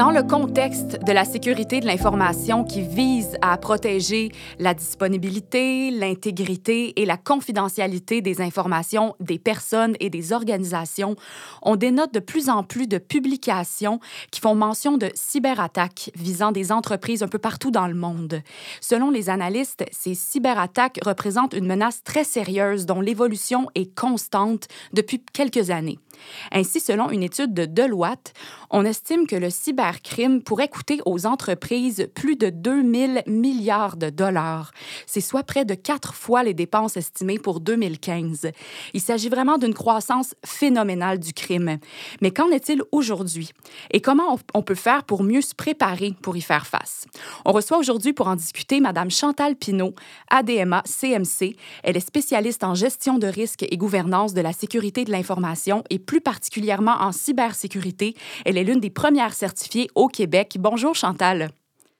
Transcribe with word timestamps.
Dans 0.00 0.10
le 0.10 0.22
contexte 0.22 1.04
de 1.04 1.12
la 1.12 1.26
sécurité 1.26 1.80
de 1.80 1.84
l'information 1.84 2.64
qui 2.64 2.80
vise 2.80 3.36
à 3.42 3.58
protéger 3.58 4.32
la 4.58 4.72
disponibilité, 4.72 5.90
l'intégrité 5.90 6.98
et 7.02 7.04
la 7.04 7.18
confidentialité 7.18 8.22
des 8.22 8.40
informations 8.40 9.14
des 9.20 9.38
personnes 9.38 9.96
et 10.00 10.08
des 10.08 10.32
organisations, 10.32 11.16
on 11.60 11.76
dénote 11.76 12.14
de 12.14 12.18
plus 12.18 12.48
en 12.48 12.62
plus 12.62 12.86
de 12.86 12.96
publications 12.96 14.00
qui 14.30 14.40
font 14.40 14.54
mention 14.54 14.96
de 14.96 15.10
cyberattaques 15.12 16.10
visant 16.16 16.50
des 16.50 16.72
entreprises 16.72 17.22
un 17.22 17.28
peu 17.28 17.38
partout 17.38 17.70
dans 17.70 17.86
le 17.86 17.92
monde. 17.92 18.40
Selon 18.80 19.10
les 19.10 19.28
analystes, 19.28 19.84
ces 19.92 20.14
cyberattaques 20.14 20.98
représentent 21.04 21.52
une 21.52 21.66
menace 21.66 22.02
très 22.04 22.24
sérieuse 22.24 22.86
dont 22.86 23.02
l'évolution 23.02 23.66
est 23.74 23.94
constante 23.94 24.66
depuis 24.94 25.22
quelques 25.34 25.68
années. 25.68 25.98
Ainsi, 26.52 26.80
selon 26.80 27.10
une 27.10 27.22
étude 27.22 27.54
de 27.54 27.64
Deloitte, 27.64 28.32
on 28.70 28.84
estime 28.84 29.26
que 29.26 29.36
le 29.36 29.50
cybercrime 29.50 30.42
pourrait 30.42 30.68
coûter 30.68 31.00
aux 31.04 31.26
entreprises 31.26 32.08
plus 32.14 32.36
de 32.36 32.50
2 32.50 32.82
000 32.94 33.12
milliards 33.26 33.96
de 33.96 34.10
dollars. 34.10 34.72
C'est 35.06 35.20
soit 35.20 35.42
près 35.42 35.64
de 35.64 35.74
quatre 35.74 36.14
fois 36.14 36.42
les 36.42 36.54
dépenses 36.54 36.96
estimées 36.96 37.38
pour 37.38 37.60
2015. 37.60 38.50
Il 38.94 39.00
s'agit 39.00 39.28
vraiment 39.28 39.58
d'une 39.58 39.74
croissance 39.74 40.34
phénoménale 40.44 41.18
du 41.18 41.32
crime. 41.32 41.78
Mais 42.20 42.30
qu'en 42.30 42.50
est-il 42.50 42.82
aujourd'hui? 42.92 43.50
Et 43.90 44.00
comment 44.00 44.38
on 44.54 44.62
peut 44.62 44.74
faire 44.74 45.04
pour 45.04 45.22
mieux 45.22 45.42
se 45.42 45.54
préparer 45.54 46.14
pour 46.22 46.36
y 46.36 46.40
faire 46.40 46.66
face? 46.66 47.06
On 47.44 47.52
reçoit 47.52 47.78
aujourd'hui 47.78 48.12
pour 48.12 48.28
en 48.28 48.36
discuter 48.36 48.80
Mme 48.80 49.10
Chantal 49.10 49.56
Pinault, 49.56 49.94
ADMA 50.30 50.82
CMC. 50.84 51.56
Elle 51.82 51.96
est 51.96 52.00
spécialiste 52.00 52.64
en 52.64 52.74
gestion 52.74 53.18
de 53.18 53.26
risques 53.26 53.64
et 53.68 53.76
gouvernance 53.76 54.34
de 54.34 54.40
la 54.40 54.52
sécurité 54.52 55.04
de 55.04 55.10
l'information 55.10 55.84
et 55.90 55.98
plus 56.10 56.20
particulièrement 56.20 56.96
en 56.98 57.12
cybersécurité. 57.12 58.16
Elle 58.44 58.58
est 58.58 58.64
l'une 58.64 58.80
des 58.80 58.90
premières 58.90 59.32
certifiées 59.32 59.88
au 59.94 60.08
Québec. 60.08 60.56
Bonjour 60.58 60.92
Chantal. 60.96 61.50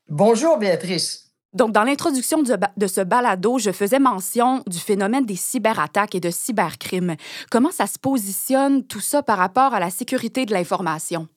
Bonjour 0.08 0.58
Béatrice. 0.58 1.30
Donc, 1.52 1.70
dans 1.70 1.84
l'introduction 1.84 2.42
de 2.42 2.86
ce 2.88 3.00
balado, 3.02 3.60
je 3.60 3.70
faisais 3.70 4.00
mention 4.00 4.64
du 4.66 4.80
phénomène 4.80 5.26
des 5.26 5.36
cyberattaques 5.36 6.16
et 6.16 6.20
de 6.20 6.30
cybercrimes. 6.30 7.14
Comment 7.52 7.70
ça 7.70 7.86
se 7.86 8.00
positionne 8.00 8.82
tout 8.82 8.98
ça 8.98 9.22
par 9.22 9.38
rapport 9.38 9.74
à 9.74 9.78
la 9.78 9.90
sécurité 9.90 10.44
de 10.44 10.54
l'information? 10.54 11.28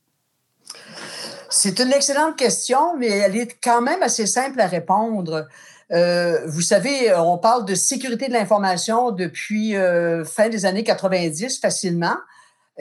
C'est 1.52 1.80
une 1.80 1.94
excellente 1.94 2.36
question, 2.38 2.98
mais 2.98 3.10
elle 3.10 3.38
est 3.38 3.56
quand 3.64 3.82
même 3.82 4.02
assez 4.02 4.26
simple 4.26 4.60
à 4.60 4.66
répondre. 4.66 5.48
Euh, 5.92 6.40
vous 6.48 6.62
savez, 6.62 7.14
on 7.16 7.38
parle 7.38 7.66
de 7.66 7.76
sécurité 7.76 8.30
de 8.30 8.34
l'information 8.34 9.12
depuis 9.12 9.76
euh, 9.76 10.26
fin 10.26 10.50
des 10.50 10.66
années 10.66 10.84
90 10.84 11.60
facilement. 11.60 12.16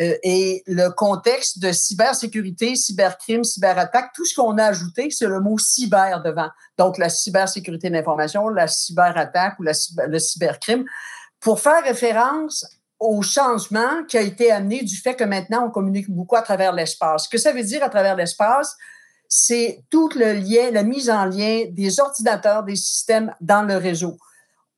Euh, 0.01 0.15
et 0.23 0.63
le 0.67 0.89
contexte 0.89 1.59
de 1.59 1.71
cybersécurité, 1.71 2.77
cybercrime, 2.77 3.45
cyberattaque, 3.45 4.13
tout 4.15 4.25
ce 4.25 4.35
qu'on 4.35 4.57
a 4.57 4.65
ajouté, 4.65 5.11
c'est 5.11 5.27
le 5.27 5.41
mot 5.41 5.59
cyber 5.59 6.23
devant. 6.23 6.49
Donc, 6.79 6.97
la 6.99 7.11
cybersécurité 7.11 7.91
de 7.91 7.95
l'information, 7.95 8.49
la 8.49 8.69
cyberattaque 8.69 9.59
ou 9.59 9.65
le 9.65 10.19
cybercrime, 10.19 10.85
pour 11.41 11.61
faire 11.61 11.83
référence 11.85 12.65
au 12.99 13.21
changement 13.21 14.05
qui 14.09 14.17
a 14.17 14.23
été 14.23 14.51
amené 14.51 14.83
du 14.83 14.97
fait 14.97 15.15
que 15.15 15.25
maintenant, 15.25 15.67
on 15.67 15.71
communique 15.71 16.09
beaucoup 16.09 16.37
à 16.37 16.43
travers 16.43 16.73
l'espace. 16.73 17.25
Ce 17.25 17.29
que 17.29 17.39
ça 17.39 17.53
veut 17.53 17.65
dire 17.65 17.83
à 17.83 17.89
travers 17.89 18.17
l'espace, 18.17 18.77
c'est 19.29 19.85
tout 19.91 20.09
le 20.15 20.35
lien, 20.35 20.71
la 20.71 20.85
mise 20.85 21.11
en 21.11 21.25
lien 21.25 21.65
des 21.71 22.01
ordinateurs, 22.01 22.63
des 22.63 22.77
systèmes 22.77 23.35
dans 23.41 23.63
le 23.63 23.77
réseau. 23.77 24.17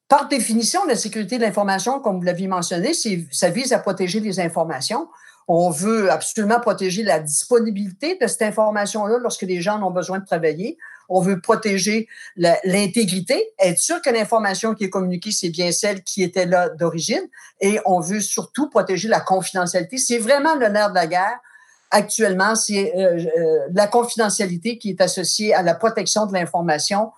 Par 0.09 0.29
définition, 0.29 0.85
la 0.85 0.97
sécurité 0.97 1.39
de 1.39 1.43
l'information, 1.43 1.99
comme 1.99 2.17
vous 2.17 2.23
l'aviez 2.23 2.47
mentionné, 2.47 2.93
ça 3.31 3.49
vise 3.49 3.73
à 3.73 3.79
protéger 3.79 4.21
les 4.21 4.39
informations. 4.39 5.09
On 5.49 5.71
veut 5.71 6.11
absolument 6.11 6.61
protéger 6.61 7.03
la 7.03 7.21
disponibilité 7.21 8.17
de 8.21 8.27
cette 8.27 8.43
information-là 8.43 9.19
lorsque 9.21 9.43
les 9.43 9.61
gens 9.61 9.83
ont 9.83 9.91
besoin 9.91 10.19
de 10.19 10.25
travailler. 10.25 10.79
On 11.09 11.21
veut 11.21 11.41
protéger 11.41 12.09
l'intégrité, 12.37 13.53
être 13.59 13.79
sûr 13.79 14.01
que 14.01 14.09
l'information 14.09 14.75
qui 14.75 14.85
est 14.85 14.91
communiquée, 14.91 15.33
c'est 15.33 15.51
bien 15.51 15.71
celle 15.71 16.03
qui 16.03 16.23
était 16.23 16.47
là 16.47 16.71
d'origine. 16.71 17.23
Et 17.61 17.79
on 17.85 18.01
veut 18.01 18.21
surtout 18.21 18.71
protéger 18.71 19.09
la 19.09 19.21
confidentialité. 19.21 19.99
C'est 19.99 20.19
vraiment 20.19 20.55
le 20.55 20.69
nerf 20.69 20.91
de 20.91 20.95
la 20.95 21.07
guerre. 21.07 21.39
Actuellement, 21.91 22.55
c'est 22.55 22.95
euh, 22.97 23.25
euh, 23.37 23.59
la 23.73 23.87
confidentialité 23.87 24.79
qui 24.79 24.91
est 24.91 25.01
associée 25.01 25.55
à 25.55 25.63
la 25.63 25.75
protection 25.75 26.27
de 26.27 26.33
l'information 26.33 27.13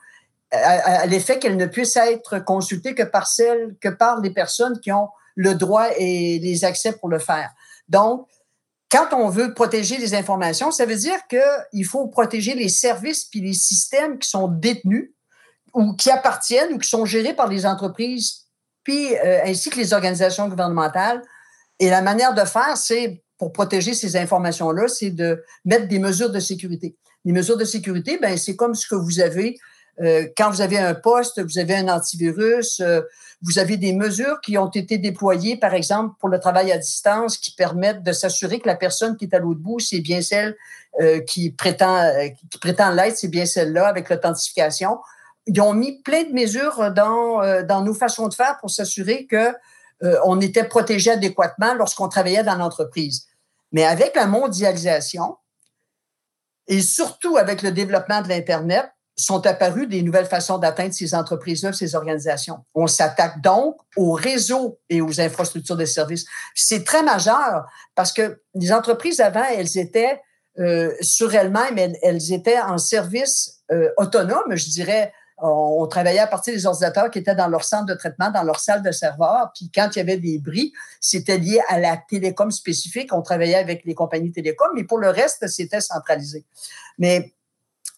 à, 0.64 1.06
l'effet 1.06 1.38
qu'elle 1.38 1.56
ne 1.56 1.66
puisse 1.66 1.96
être 1.96 2.38
consultée 2.40 2.94
que 2.94 3.02
par 3.02 3.26
celles, 3.26 3.76
que 3.80 3.88
par 3.88 4.20
les 4.20 4.30
personnes 4.30 4.80
qui 4.80 4.92
ont 4.92 5.08
le 5.34 5.54
droit 5.54 5.88
et 5.96 6.38
les 6.38 6.64
accès 6.64 6.92
pour 6.92 7.08
le 7.08 7.18
faire. 7.18 7.50
Donc, 7.88 8.26
quand 8.90 9.08
on 9.12 9.28
veut 9.28 9.52
protéger 9.52 9.98
les 9.98 10.14
informations, 10.14 10.70
ça 10.70 10.86
veut 10.86 10.96
dire 10.96 11.18
qu'il 11.28 11.84
faut 11.84 12.06
protéger 12.06 12.54
les 12.54 12.68
services 12.68 13.24
puis 13.24 13.40
les 13.40 13.52
systèmes 13.52 14.18
qui 14.18 14.28
sont 14.28 14.48
détenus 14.48 15.12
ou 15.74 15.94
qui 15.94 16.10
appartiennent 16.10 16.72
ou 16.72 16.78
qui 16.78 16.88
sont 16.88 17.04
gérés 17.04 17.34
par 17.34 17.48
les 17.48 17.66
entreprises, 17.66 18.46
puis 18.82 19.14
euh, 19.16 19.44
ainsi 19.44 19.70
que 19.70 19.76
les 19.76 19.92
organisations 19.92 20.48
gouvernementales. 20.48 21.22
Et 21.78 21.90
la 21.90 22.00
manière 22.00 22.32
de 22.32 22.44
faire, 22.44 22.76
c'est 22.76 23.22
pour 23.38 23.52
protéger 23.52 23.92
ces 23.92 24.16
informations-là, 24.16 24.88
c'est 24.88 25.10
de 25.10 25.44
mettre 25.64 25.88
des 25.88 25.98
mesures 25.98 26.30
de 26.30 26.40
sécurité. 26.40 26.96
Les 27.24 27.32
mesures 27.32 27.56
de 27.56 27.64
sécurité, 27.64 28.18
ben 28.18 28.38
c'est 28.38 28.56
comme 28.56 28.74
ce 28.74 28.86
que 28.86 28.94
vous 28.94 29.20
avez 29.20 29.58
euh, 30.02 30.26
quand 30.36 30.50
vous 30.50 30.60
avez 30.60 30.78
un 30.78 30.94
poste, 30.94 31.42
vous 31.42 31.58
avez 31.58 31.76
un 31.76 31.88
antivirus, 31.88 32.80
euh, 32.80 33.00
vous 33.42 33.58
avez 33.58 33.76
des 33.76 33.92
mesures 33.92 34.40
qui 34.42 34.58
ont 34.58 34.68
été 34.68 34.98
déployées, 34.98 35.56
par 35.56 35.74
exemple, 35.74 36.14
pour 36.20 36.28
le 36.28 36.38
travail 36.38 36.70
à 36.72 36.78
distance, 36.78 37.38
qui 37.38 37.52
permettent 37.52 38.02
de 38.02 38.12
s'assurer 38.12 38.60
que 38.60 38.66
la 38.66 38.76
personne 38.76 39.16
qui 39.16 39.24
est 39.24 39.34
à 39.34 39.38
l'autre 39.38 39.60
bout, 39.60 39.80
c'est 39.80 40.00
bien 40.00 40.20
celle 40.20 40.56
euh, 41.00 41.20
qui 41.20 41.50
prétend, 41.50 42.10
qui 42.50 42.58
prétend 42.58 42.90
l'être, 42.90 43.16
c'est 43.16 43.28
bien 43.28 43.46
celle-là 43.46 43.86
avec 43.88 44.10
l'authentification. 44.10 44.98
Ils 45.46 45.60
ont 45.60 45.72
mis 45.72 46.02
plein 46.02 46.24
de 46.24 46.32
mesures 46.32 46.92
dans, 46.92 47.62
dans 47.62 47.82
nos 47.82 47.94
façons 47.94 48.28
de 48.28 48.34
faire 48.34 48.58
pour 48.60 48.70
s'assurer 48.70 49.26
que 49.26 49.52
on 50.24 50.40
était 50.40 50.64
protégé 50.64 51.12
adéquatement 51.12 51.72
lorsqu'on 51.74 52.08
travaillait 52.08 52.42
dans 52.42 52.56
l'entreprise. 52.56 53.28
Mais 53.72 53.84
avec 53.84 54.14
la 54.14 54.26
mondialisation 54.26 55.36
et 56.66 56.82
surtout 56.82 57.36
avec 57.36 57.62
le 57.62 57.70
développement 57.70 58.20
de 58.20 58.28
l'Internet, 58.28 58.90
sont 59.16 59.46
apparues 59.46 59.86
des 59.86 60.02
nouvelles 60.02 60.26
façons 60.26 60.58
d'atteindre 60.58 60.92
ces 60.92 61.14
entreprises-là, 61.14 61.72
ces 61.72 61.94
organisations. 61.94 62.58
On 62.74 62.86
s'attaque 62.86 63.40
donc 63.40 63.76
aux 63.96 64.12
réseaux 64.12 64.78
et 64.90 65.00
aux 65.00 65.20
infrastructures 65.20 65.76
de 65.76 65.86
services. 65.86 66.26
C'est 66.54 66.84
très 66.84 67.02
majeur 67.02 67.64
parce 67.94 68.12
que 68.12 68.42
les 68.54 68.72
entreprises 68.72 69.20
avant, 69.20 69.44
elles 69.56 69.78
étaient 69.78 70.20
euh, 70.58 70.92
sur 71.00 71.34
elles-mêmes, 71.34 71.94
elles, 72.02 72.32
étaient 72.32 72.60
en 72.60 72.78
service 72.78 73.62
euh, 73.72 73.90
autonome, 73.96 74.54
je 74.54 74.68
dirais. 74.70 75.12
On, 75.38 75.86
travaillait 75.86 76.20
à 76.20 76.26
partir 76.26 76.54
des 76.54 76.64
ordinateurs 76.64 77.10
qui 77.10 77.18
étaient 77.18 77.34
dans 77.34 77.48
leur 77.48 77.62
centre 77.62 77.84
de 77.84 77.94
traitement, 77.94 78.30
dans 78.30 78.42
leur 78.42 78.58
salle 78.58 78.82
de 78.82 78.90
serveur. 78.90 79.50
Puis 79.54 79.70
quand 79.74 79.90
il 79.94 79.98
y 79.98 80.00
avait 80.00 80.16
des 80.16 80.38
bris, 80.38 80.72
c'était 80.98 81.36
lié 81.36 81.60
à 81.68 81.78
la 81.78 81.98
télécom 82.08 82.50
spécifique. 82.50 83.12
On 83.12 83.20
travaillait 83.20 83.56
avec 83.56 83.84
les 83.84 83.94
compagnies 83.94 84.32
télécom, 84.32 84.68
mais 84.74 84.84
pour 84.84 84.96
le 84.96 85.10
reste, 85.10 85.46
c'était 85.48 85.82
centralisé. 85.82 86.46
Mais 86.98 87.34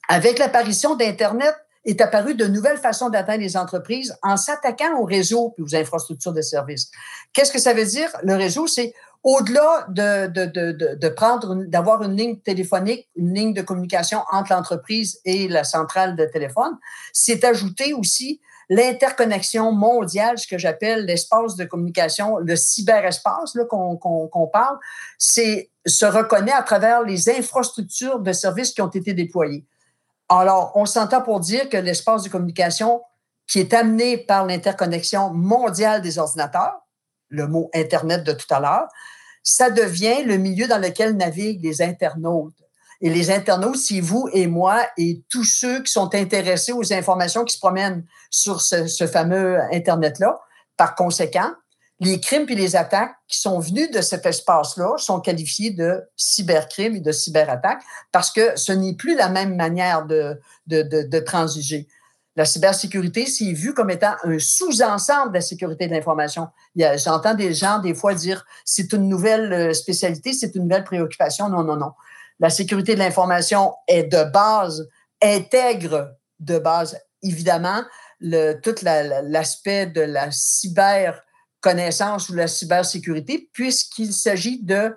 avec 0.08 0.38
l'apparition 0.38 0.96
d'Internet, 0.96 1.54
est 1.84 2.00
apparu 2.02 2.34
de 2.34 2.46
nouvelles 2.46 2.76
façons 2.78 3.08
d'atteindre 3.08 3.40
les 3.40 3.56
entreprises 3.56 4.14
en 4.22 4.36
s'attaquant 4.36 4.98
au 4.98 5.04
réseau 5.04 5.54
et 5.56 5.62
aux 5.62 5.74
infrastructures 5.74 6.34
de 6.34 6.42
services. 6.42 6.90
Qu'est-ce 7.32 7.52
que 7.52 7.58
ça 7.58 7.72
veut 7.72 7.86
dire? 7.86 8.10
Le 8.22 8.34
réseau, 8.34 8.66
c'est 8.66 8.92
au-delà 9.22 9.86
de, 9.88 10.26
de, 10.26 10.44
de, 10.44 10.94
de 10.94 11.08
prendre, 11.08 11.64
d'avoir 11.66 12.02
une 12.02 12.16
ligne 12.16 12.38
téléphonique, 12.40 13.08
une 13.16 13.32
ligne 13.32 13.54
de 13.54 13.62
communication 13.62 14.20
entre 14.30 14.52
l'entreprise 14.52 15.20
et 15.24 15.48
la 15.48 15.64
centrale 15.64 16.14
de 16.14 16.24
téléphone, 16.26 16.76
c'est 17.12 17.42
ajouter 17.44 17.94
aussi 17.94 18.40
l'interconnexion 18.68 19.72
mondiale, 19.72 20.38
ce 20.38 20.46
que 20.46 20.58
j'appelle 20.58 21.06
l'espace 21.06 21.56
de 21.56 21.64
communication, 21.64 22.36
le 22.36 22.54
cyberespace 22.54 23.56
qu'on 23.70 24.50
parle, 24.52 24.78
c'est 25.16 25.70
se 25.86 26.04
reconnaît 26.04 26.52
à 26.52 26.62
travers 26.62 27.02
les 27.02 27.30
infrastructures 27.30 28.20
de 28.20 28.32
services 28.32 28.72
qui 28.72 28.82
ont 28.82 28.90
été 28.90 29.14
déployées. 29.14 29.64
Alors, 30.28 30.72
on 30.74 30.84
s'entend 30.84 31.22
pour 31.22 31.40
dire 31.40 31.68
que 31.68 31.76
l'espace 31.76 32.22
de 32.22 32.28
communication 32.28 33.02
qui 33.46 33.60
est 33.60 33.72
amené 33.72 34.18
par 34.18 34.44
l'interconnexion 34.44 35.32
mondiale 35.32 36.02
des 36.02 36.18
ordinateurs, 36.18 36.74
le 37.28 37.46
mot 37.46 37.70
Internet 37.74 38.24
de 38.24 38.32
tout 38.32 38.52
à 38.52 38.60
l'heure, 38.60 38.88
ça 39.42 39.70
devient 39.70 40.24
le 40.24 40.36
milieu 40.36 40.68
dans 40.68 40.78
lequel 40.78 41.16
naviguent 41.16 41.64
les 41.64 41.80
internautes. 41.80 42.54
Et 43.00 43.10
les 43.10 43.30
internautes, 43.30 43.76
c'est 43.76 44.00
vous 44.00 44.28
et 44.32 44.46
moi 44.46 44.82
et 44.96 45.22
tous 45.30 45.44
ceux 45.44 45.82
qui 45.82 45.92
sont 45.92 46.14
intéressés 46.14 46.72
aux 46.72 46.92
informations 46.92 47.44
qui 47.44 47.54
se 47.54 47.60
promènent 47.60 48.04
sur 48.30 48.60
ce, 48.60 49.06
fameux 49.06 49.58
Internet-là. 49.72 50.38
Par 50.76 50.94
conséquent, 50.94 51.52
les 52.00 52.20
crimes 52.20 52.46
et 52.48 52.54
les 52.54 52.76
attaques 52.76 53.14
qui 53.26 53.40
sont 53.40 53.58
venus 53.58 53.90
de 53.90 54.00
cet 54.00 54.24
espace-là 54.24 54.96
sont 54.98 55.20
qualifiés 55.20 55.70
de 55.70 56.00
cybercrimes 56.16 56.96
et 56.96 57.00
de 57.00 57.10
cyberattaques 57.10 57.82
parce 58.12 58.30
que 58.30 58.56
ce 58.56 58.72
n'est 58.72 58.94
plus 58.94 59.16
la 59.16 59.28
même 59.28 59.56
manière 59.56 60.06
de, 60.06 60.40
de, 60.68 60.82
de, 60.82 61.18
transiger. 61.18 61.88
La 62.36 62.44
cybersécurité, 62.44 63.26
c'est 63.26 63.52
vu 63.52 63.74
comme 63.74 63.90
étant 63.90 64.14
un 64.22 64.38
sous-ensemble 64.38 65.30
de 65.30 65.34
la 65.34 65.40
sécurité 65.40 65.88
de 65.88 65.92
l'information. 65.92 66.48
J'entends 66.76 67.34
des 67.34 67.52
gens 67.52 67.80
des 67.80 67.94
fois 67.94 68.14
dire 68.14 68.44
c'est 68.64 68.92
une 68.92 69.08
nouvelle 69.08 69.52
euh, 69.52 69.72
spécialité, 69.74 70.32
c'est 70.32 70.54
une 70.54 70.62
nouvelle 70.62 70.84
préoccupation. 70.84 71.48
Non, 71.48 71.64
non, 71.64 71.76
non. 71.76 71.92
La 72.38 72.50
sécurité 72.50 72.94
de 72.94 73.00
l'information 73.00 73.74
est 73.88 74.04
de 74.04 74.22
base, 74.30 74.88
intègre 75.20 76.12
de 76.38 76.60
base, 76.60 76.96
évidemment, 77.24 77.82
le, 78.20 78.54
tout 78.60 78.76
l'aspect 78.84 79.86
de 79.86 80.02
la 80.02 80.30
cyber 80.30 81.20
connaissance 81.60 82.28
ou 82.28 82.34
la 82.34 82.46
cybersécurité, 82.46 83.48
puisqu'il 83.52 84.12
s'agit 84.12 84.62
de 84.62 84.94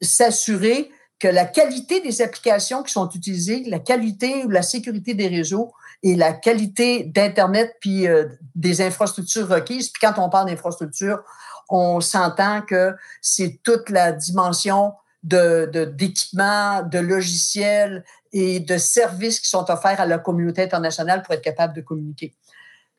s'assurer 0.00 0.90
que 1.18 1.28
la 1.28 1.44
qualité 1.44 2.00
des 2.00 2.20
applications 2.20 2.82
qui 2.82 2.92
sont 2.92 3.08
utilisées, 3.10 3.64
la 3.66 3.78
qualité 3.78 4.44
ou 4.44 4.50
la 4.50 4.62
sécurité 4.62 5.14
des 5.14 5.28
réseaux 5.28 5.72
et 6.02 6.14
la 6.14 6.32
qualité 6.32 7.04
d'Internet 7.04 7.74
puis 7.80 8.06
euh, 8.06 8.26
des 8.54 8.82
infrastructures 8.82 9.48
requises. 9.48 9.88
Puis 9.88 10.00
quand 10.00 10.22
on 10.22 10.28
parle 10.28 10.48
d'infrastructures, 10.48 11.22
on 11.68 12.00
s'entend 12.00 12.62
que 12.62 12.94
c'est 13.22 13.60
toute 13.62 13.88
la 13.90 14.12
dimension 14.12 14.92
de, 15.22 15.68
d'équipements, 15.96 16.82
de, 16.82 16.98
logiciels 16.98 18.04
et 18.32 18.60
de 18.60 18.76
services 18.78 19.40
qui 19.40 19.48
sont 19.48 19.68
offerts 19.70 20.00
à 20.00 20.06
la 20.06 20.18
communauté 20.18 20.62
internationale 20.62 21.22
pour 21.22 21.34
être 21.34 21.42
capable 21.42 21.74
de 21.74 21.80
communiquer 21.80 22.34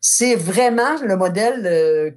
c'est 0.09 0.35
vraiment 0.35 0.95
le 1.01 1.17
modèle 1.17 1.65
euh, 1.65 2.11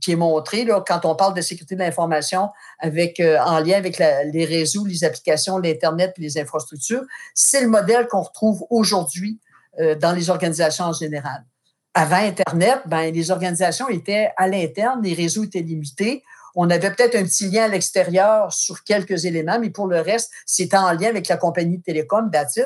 qui 0.00 0.12
est 0.12 0.16
montré 0.16 0.66
quand 0.86 1.04
on 1.04 1.14
parle 1.14 1.34
de 1.34 1.42
sécurité 1.42 1.74
de 1.74 1.80
l'information 1.80 2.48
avec, 2.78 3.20
euh, 3.20 3.36
en 3.44 3.60
lien 3.60 3.76
avec 3.76 3.98
les 3.98 4.44
réseaux, 4.46 4.86
les 4.86 5.04
applications, 5.04 5.58
l'Internet 5.58 6.14
et 6.16 6.22
les 6.22 6.38
infrastructures. 6.38 7.02
C'est 7.34 7.60
le 7.60 7.68
modèle 7.68 8.08
qu'on 8.08 8.22
retrouve 8.22 8.64
aujourd'hui 8.70 9.38
euh, 9.78 9.94
dans 9.94 10.12
les 10.12 10.30
organisations 10.30 10.86
en 10.86 10.94
général. 10.94 11.44
Avant 11.92 12.16
Internet, 12.16 12.80
ben, 12.86 13.12
les 13.12 13.30
organisations 13.30 13.90
étaient 13.90 14.30
à 14.38 14.48
l'interne, 14.48 15.02
les 15.02 15.12
réseaux 15.12 15.44
étaient 15.44 15.60
limités. 15.60 16.24
On 16.54 16.70
avait 16.70 16.92
peut-être 16.92 17.14
un 17.14 17.24
petit 17.24 17.50
lien 17.50 17.64
à 17.64 17.68
l'extérieur 17.68 18.54
sur 18.54 18.84
quelques 18.84 19.26
éléments, 19.26 19.58
mais 19.60 19.68
pour 19.68 19.86
le 19.86 20.00
reste, 20.00 20.30
c'était 20.46 20.78
en 20.78 20.92
lien 20.92 21.08
avec 21.08 21.28
la 21.28 21.36
compagnie 21.36 21.76
de 21.76 21.82
télécom, 21.82 22.30
that's 22.30 22.58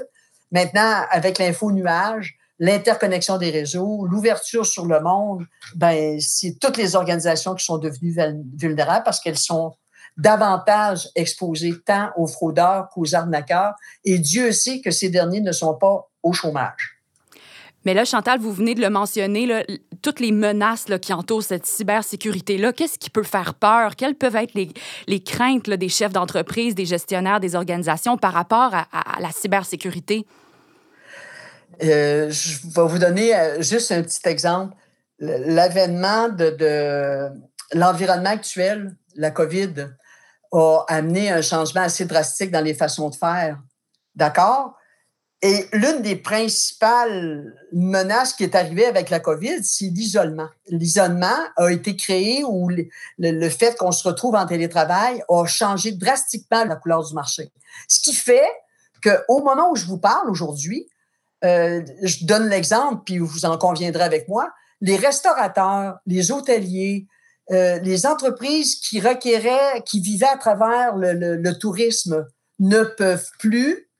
Maintenant, 0.52 1.04
avec 1.10 1.40
l'info 1.40 1.72
nuage, 1.72 2.38
l'interconnexion 2.58 3.38
des 3.38 3.50
réseaux, 3.50 4.06
l'ouverture 4.06 4.66
sur 4.66 4.86
le 4.86 5.00
monde, 5.00 5.44
ben, 5.74 6.20
c'est 6.20 6.58
toutes 6.60 6.76
les 6.76 6.96
organisations 6.96 7.54
qui 7.54 7.64
sont 7.64 7.78
devenues 7.78 8.16
vulnérables 8.56 9.04
parce 9.04 9.20
qu'elles 9.20 9.38
sont 9.38 9.74
davantage 10.16 11.08
exposées 11.16 11.74
tant 11.84 12.10
aux 12.16 12.26
fraudeurs 12.26 12.88
qu'aux 12.90 13.14
arnaqueurs. 13.14 13.74
Et 14.04 14.18
Dieu 14.18 14.52
sait 14.52 14.80
que 14.80 14.90
ces 14.90 15.08
derniers 15.08 15.40
ne 15.40 15.52
sont 15.52 15.74
pas 15.74 16.08
au 16.22 16.32
chômage. 16.32 17.00
Mais 17.84 17.92
là, 17.92 18.06
Chantal, 18.06 18.40
vous 18.40 18.52
venez 18.52 18.74
de 18.74 18.80
le 18.80 18.88
mentionner, 18.88 19.66
toutes 20.00 20.20
les 20.20 20.32
menaces 20.32 20.86
qui 21.02 21.12
entourent 21.12 21.42
cette 21.42 21.66
cybersécurité-là, 21.66 22.72
qu'est-ce 22.72 22.98
qui 22.98 23.10
peut 23.10 23.24
faire 23.24 23.54
peur? 23.54 23.94
Quelles 23.96 24.14
peuvent 24.14 24.36
être 24.36 24.54
les, 24.54 25.20
craintes 25.20 25.68
des 25.68 25.90
chefs 25.90 26.12
d'entreprise, 26.12 26.74
des 26.74 26.86
gestionnaires, 26.86 27.40
des 27.40 27.56
organisations 27.56 28.16
par 28.16 28.32
rapport 28.32 28.72
à 28.74 29.20
la 29.20 29.30
cybersécurité? 29.32 30.24
Euh, 31.82 32.30
je 32.30 32.58
vais 32.62 32.86
vous 32.86 32.98
donner 32.98 33.34
euh, 33.34 33.62
juste 33.62 33.92
un 33.92 34.02
petit 34.02 34.26
exemple. 34.28 34.74
L'avènement 35.18 36.28
de, 36.28 37.30
l'environnement 37.72 38.30
actuel, 38.30 38.96
la 39.16 39.30
COVID, 39.30 39.88
a 40.52 40.84
amené 40.88 41.30
un 41.30 41.42
changement 41.42 41.82
assez 41.82 42.04
drastique 42.04 42.50
dans 42.50 42.64
les 42.64 42.74
façons 42.74 43.10
de 43.10 43.14
faire. 43.14 43.58
D'accord? 44.14 44.76
Et 45.42 45.68
l'une 45.72 46.00
des 46.00 46.16
principales 46.16 47.54
menaces 47.72 48.32
qui 48.32 48.44
est 48.44 48.54
arrivée 48.54 48.86
avec 48.86 49.10
la 49.10 49.20
COVID, 49.20 49.62
c'est 49.62 49.86
l'isolement. 49.86 50.48
L'isolement 50.68 51.36
a 51.56 51.70
été 51.70 51.96
créé 51.96 52.44
ou 52.44 52.70
le, 53.18 53.48
fait 53.50 53.76
qu'on 53.76 53.92
se 53.92 54.08
retrouve 54.08 54.36
en 54.36 54.46
télétravail 54.46 55.22
a 55.28 55.44
changé 55.44 55.92
drastiquement 55.92 56.64
la 56.64 56.76
couleur 56.76 57.04
du 57.06 57.12
marché. 57.12 57.52
Ce 57.88 58.00
qui 58.00 58.14
fait 58.14 58.48
qu'au 59.02 59.42
moment 59.42 59.70
où 59.70 59.76
je 59.76 59.84
vous 59.84 59.98
parle 59.98 60.30
aujourd'hui, 60.30 60.88
euh, 61.44 61.82
je 62.02 62.24
donne 62.24 62.48
l'exemple, 62.48 63.02
puis 63.04 63.18
vous 63.18 63.44
en 63.44 63.58
conviendrez 63.58 64.02
avec 64.02 64.28
moi. 64.28 64.50
Les 64.80 64.96
restaurateurs, 64.96 65.98
les 66.06 66.32
hôteliers, 66.32 67.06
euh, 67.50 67.78
les 67.80 68.06
entreprises 68.06 68.76
qui 68.76 69.00
vivaient 69.00 70.26
à 70.26 70.38
travers 70.38 70.96
le, 70.96 71.52
tourisme 71.52 72.26
ne 72.58 72.82
peuvent 72.82 73.28
plus 73.38 73.90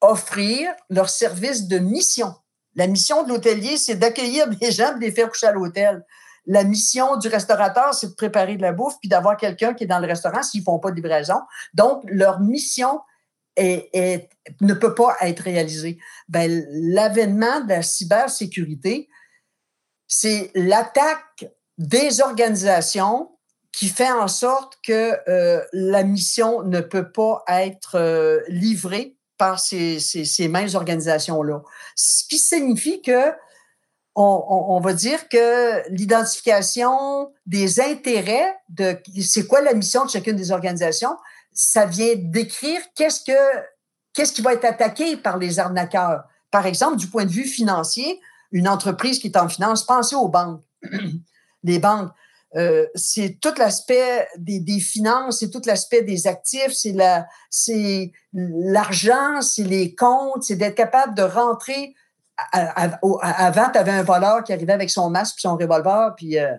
offrir 0.00 0.70
leur 0.88 1.10
service 1.10 1.66
de 1.66 1.78
mission. 1.78 2.32
La 2.76 2.86
mission 2.86 3.24
de 3.24 3.30
l'hôtelier, 3.30 3.76
c'est 3.76 3.96
d'accueillir 3.96 4.48
des 4.60 4.70
gens 4.70 4.94
de 4.94 5.00
les 5.00 5.10
faire 5.10 5.28
coucher 5.28 5.46
à 5.46 5.52
l'hôtel. 5.52 6.04
La 6.48 6.62
mission 6.62 7.16
du 7.16 7.26
restaurateur, 7.26 7.92
c'est 7.92 8.10
de 8.10 8.14
préparer 8.14 8.56
de 8.56 8.62
la 8.62 8.72
bouffe 8.72 8.94
puis 9.00 9.08
d'avoir 9.08 9.36
quelqu'un 9.36 9.74
qui 9.74 9.82
est 9.82 9.88
dans 9.88 9.98
le 9.98 10.06
restaurant 10.06 10.44
s'ils 10.44 10.62
font 10.62 10.78
pas 10.78 10.90
de 10.90 10.96
livraison. 10.96 11.40
Donc, 11.74 12.04
leur 12.06 12.38
mission, 12.38 13.00
et, 13.56 14.28
ne 14.60 14.74
peut 14.74 14.94
pas 14.94 15.16
être 15.22 15.40
réalisé. 15.40 15.98
Ben, 16.28 16.64
l'avènement 16.70 17.60
de 17.60 17.70
la 17.70 17.82
cybersécurité, 17.82 19.08
c'est 20.06 20.50
l'attaque 20.54 21.50
des 21.78 22.20
organisations 22.20 23.30
qui 23.72 23.88
fait 23.88 24.10
en 24.10 24.28
sorte 24.28 24.78
que 24.82 25.18
euh, 25.28 25.62
la 25.72 26.02
mission 26.02 26.62
ne 26.62 26.80
peut 26.80 27.10
pas 27.10 27.42
être 27.48 27.96
euh, 27.96 28.40
livrée 28.48 29.16
par 29.36 29.60
ces, 29.60 30.00
ces, 30.00 30.48
mêmes 30.48 30.70
organisations-là. 30.74 31.62
Ce 31.94 32.24
qui 32.26 32.38
signifie 32.38 33.02
que 33.02 33.32
on, 34.18 34.80
va 34.80 34.94
dire 34.94 35.28
que 35.28 35.86
l'identification 35.90 37.30
des 37.44 37.80
intérêts 37.80 38.56
de 38.70 38.96
c'est 39.20 39.46
quoi 39.46 39.60
la 39.60 39.74
mission 39.74 40.06
de 40.06 40.10
chacune 40.10 40.36
des 40.36 40.52
organisations, 40.52 41.16
ça 41.56 41.86
vient 41.86 42.14
décrire 42.16 42.80
qu'est-ce 42.94 43.24
que 43.24 43.32
qu'est-ce 44.12 44.32
qui 44.32 44.42
va 44.42 44.52
être 44.52 44.64
attaqué 44.64 45.16
par 45.16 45.38
les 45.38 45.58
arnaqueurs. 45.58 46.24
Par 46.50 46.66
exemple, 46.66 46.96
du 46.96 47.08
point 47.08 47.24
de 47.24 47.30
vue 47.30 47.44
financier, 47.44 48.20
une 48.52 48.68
entreprise 48.68 49.18
qui 49.18 49.26
est 49.26 49.36
en 49.36 49.48
finance, 49.48 49.84
pensez 49.84 50.14
aux 50.14 50.28
banques. 50.28 50.62
les 51.64 51.78
banques, 51.78 52.10
euh, 52.56 52.86
c'est 52.94 53.38
tout 53.40 53.52
l'aspect 53.58 54.28
des, 54.38 54.80
finances, 54.80 55.40
c'est 55.40 55.50
tout 55.50 55.60
l'aspect 55.66 56.02
des 56.02 56.26
actifs, 56.26 56.72
c'est 56.72 56.92
la, 56.92 57.26
c'est 57.50 58.12
l'argent, 58.32 59.42
c'est 59.42 59.64
les 59.64 59.94
comptes, 59.94 60.44
c'est 60.44 60.56
d'être 60.56 60.76
capable 60.76 61.14
de 61.14 61.22
rentrer. 61.22 61.94
avant, 62.52 63.70
tu 63.70 63.78
avais 63.78 63.92
un 63.92 64.02
voleur 64.02 64.44
qui 64.44 64.52
arrivait 64.52 64.72
avec 64.72 64.90
son 64.90 65.10
masque 65.10 65.36
et 65.38 65.40
son 65.42 65.56
revolver, 65.56 66.14
puis 66.16 66.38
euh, 66.38 66.54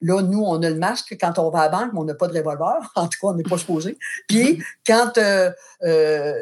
Là, 0.00 0.22
nous, 0.22 0.42
on 0.42 0.62
a 0.62 0.70
le 0.70 0.76
masque 0.76 1.16
quand 1.20 1.38
on 1.40 1.50
va 1.50 1.60
à 1.60 1.64
la 1.64 1.68
banque, 1.70 1.92
mais 1.92 1.98
on 1.98 2.04
n'a 2.04 2.14
pas 2.14 2.28
de 2.28 2.36
revolver. 2.36 2.92
En 2.94 3.08
tout 3.08 3.18
cas, 3.20 3.28
on 3.28 3.34
n'est 3.34 3.42
pas 3.42 3.58
supposé. 3.58 3.98
Puis, 4.28 4.62
quand 4.86 5.18
euh, 5.18 5.50
euh, 5.82 6.34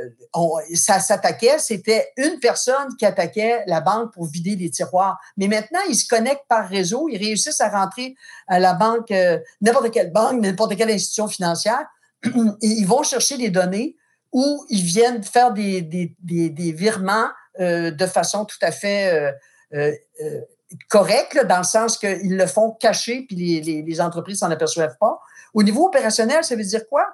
ça 0.74 1.00
s'attaquait, 1.00 1.58
c'était 1.58 2.10
une 2.16 2.38
personne 2.38 2.94
qui 2.98 3.06
attaquait 3.06 3.64
la 3.66 3.80
banque 3.80 4.12
pour 4.12 4.26
vider 4.26 4.56
les 4.56 4.70
tiroirs. 4.70 5.18
Mais 5.36 5.48
maintenant, 5.48 5.80
ils 5.88 5.94
se 5.94 6.06
connectent 6.06 6.46
par 6.48 6.68
réseau. 6.68 7.08
Ils 7.08 7.18
réussissent 7.18 7.60
à 7.60 7.70
rentrer 7.70 8.14
à 8.46 8.58
la 8.58 8.74
banque, 8.74 9.10
euh, 9.10 9.38
n'importe 9.62 9.90
quelle 9.90 10.12
banque, 10.12 10.40
n'importe 10.42 10.76
quelle 10.76 10.90
institution 10.90 11.28
financière. 11.28 11.86
Et 12.24 12.66
ils 12.66 12.86
vont 12.86 13.02
chercher 13.02 13.38
des 13.38 13.50
données 13.50 13.96
où 14.32 14.66
ils 14.68 14.84
viennent 14.84 15.22
faire 15.22 15.52
des, 15.52 15.80
des, 15.80 16.14
des, 16.20 16.50
des 16.50 16.72
virements 16.72 17.28
de 17.58 18.06
façon 18.06 18.44
tout 18.44 18.58
à 18.60 18.70
fait 18.70 19.32
correct, 20.88 21.44
dans 21.46 21.58
le 21.58 21.64
sens 21.64 21.98
qu'ils 21.98 22.36
le 22.36 22.46
font 22.46 22.72
cacher, 22.72 23.24
puis 23.26 23.36
les, 23.36 23.60
les, 23.60 23.82
les 23.82 24.00
entreprises 24.00 24.38
s'en 24.38 24.50
aperçoivent 24.50 24.96
pas. 24.98 25.20
Au 25.54 25.62
niveau 25.62 25.86
opérationnel, 25.86 26.44
ça 26.44 26.56
veut 26.56 26.64
dire 26.64 26.88
quoi? 26.88 27.06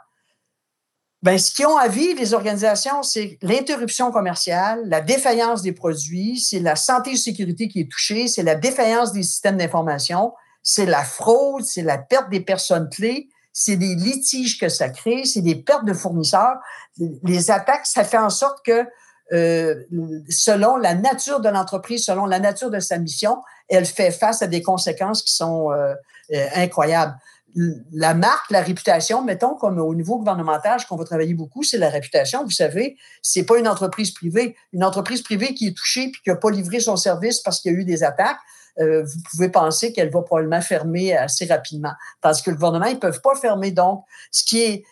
Ben, 1.22 1.38
ce 1.38 1.52
qu'ils 1.52 1.66
ont 1.66 1.76
à 1.76 1.86
vivre, 1.86 2.18
les 2.18 2.34
organisations, 2.34 3.04
c'est 3.04 3.38
l'interruption 3.42 4.10
commerciale, 4.10 4.82
la 4.86 5.00
défaillance 5.00 5.62
des 5.62 5.72
produits, 5.72 6.40
c'est 6.40 6.58
la 6.58 6.74
santé 6.74 7.12
et 7.12 7.16
sécurité 7.16 7.68
qui 7.68 7.80
est 7.80 7.90
touchée, 7.90 8.26
c'est 8.26 8.42
la 8.42 8.56
défaillance 8.56 9.12
des 9.12 9.22
systèmes 9.22 9.56
d'information, 9.56 10.32
c'est 10.64 10.86
la 10.86 11.04
fraude, 11.04 11.64
c'est 11.64 11.82
la 11.82 11.98
perte 11.98 12.28
des 12.30 12.40
personnes 12.40 12.88
clés, 12.88 13.28
c'est 13.52 13.76
des 13.76 13.94
litiges 13.94 14.58
que 14.58 14.68
ça 14.68 14.88
crée, 14.88 15.24
c'est 15.24 15.42
des 15.42 15.54
pertes 15.54 15.84
de 15.84 15.92
fournisseurs. 15.92 16.56
Les 17.22 17.52
attaques, 17.52 17.86
ça 17.86 18.02
fait 18.02 18.18
en 18.18 18.30
sorte 18.30 18.64
que 18.64 18.84
euh, 19.32 19.84
selon 20.28 20.76
la 20.76 20.94
nature 20.94 21.40
de 21.40 21.48
l'entreprise, 21.48 22.04
selon 22.04 22.26
la 22.26 22.38
nature 22.38 22.70
de 22.70 22.80
sa 22.80 22.98
mission, 22.98 23.38
elle 23.68 23.86
fait 23.86 24.10
face 24.10 24.42
à 24.42 24.46
des 24.46 24.62
conséquences 24.62 25.22
qui 25.22 25.32
sont 25.32 25.72
euh, 25.72 25.94
euh, 26.34 26.46
incroyables. 26.54 27.14
La 27.92 28.14
marque, 28.14 28.50
la 28.50 28.62
réputation, 28.62 29.22
mettons, 29.22 29.54
comme 29.54 29.78
au 29.78 29.94
niveau 29.94 30.18
gouvernemental, 30.18 30.84
qu'on 30.86 30.96
va 30.96 31.04
travailler 31.04 31.34
beaucoup, 31.34 31.62
c'est 31.62 31.78
la 31.78 31.88
réputation. 31.88 32.44
Vous 32.44 32.50
savez, 32.50 32.96
c'est 33.22 33.44
pas 33.44 33.58
une 33.58 33.68
entreprise 33.68 34.10
privée. 34.10 34.56
Une 34.72 34.84
entreprise 34.84 35.22
privée 35.22 35.54
qui 35.54 35.68
est 35.68 35.76
touchée 35.76 36.10
puis 36.10 36.20
qui 36.22 36.30
n'a 36.30 36.36
pas 36.36 36.50
livré 36.50 36.80
son 36.80 36.96
service 36.96 37.40
parce 37.40 37.60
qu'il 37.60 37.72
y 37.72 37.76
a 37.76 37.78
eu 37.78 37.84
des 37.84 38.04
attaques, 38.04 38.38
vous 38.78 39.20
pouvez 39.30 39.50
penser 39.50 39.92
qu'elle 39.92 40.10
va 40.10 40.22
probablement 40.22 40.62
fermer 40.62 41.14
assez 41.14 41.44
rapidement. 41.44 41.92
Parce 42.22 42.40
que 42.40 42.48
le 42.48 42.56
gouvernement, 42.56 42.86
ils 42.86 42.94
ne 42.94 43.00
peuvent 43.00 43.20
pas 43.20 43.34
fermer. 43.34 43.70
Donc, 43.70 44.02
ce 44.30 44.44
qui 44.44 44.62
est 44.62 44.84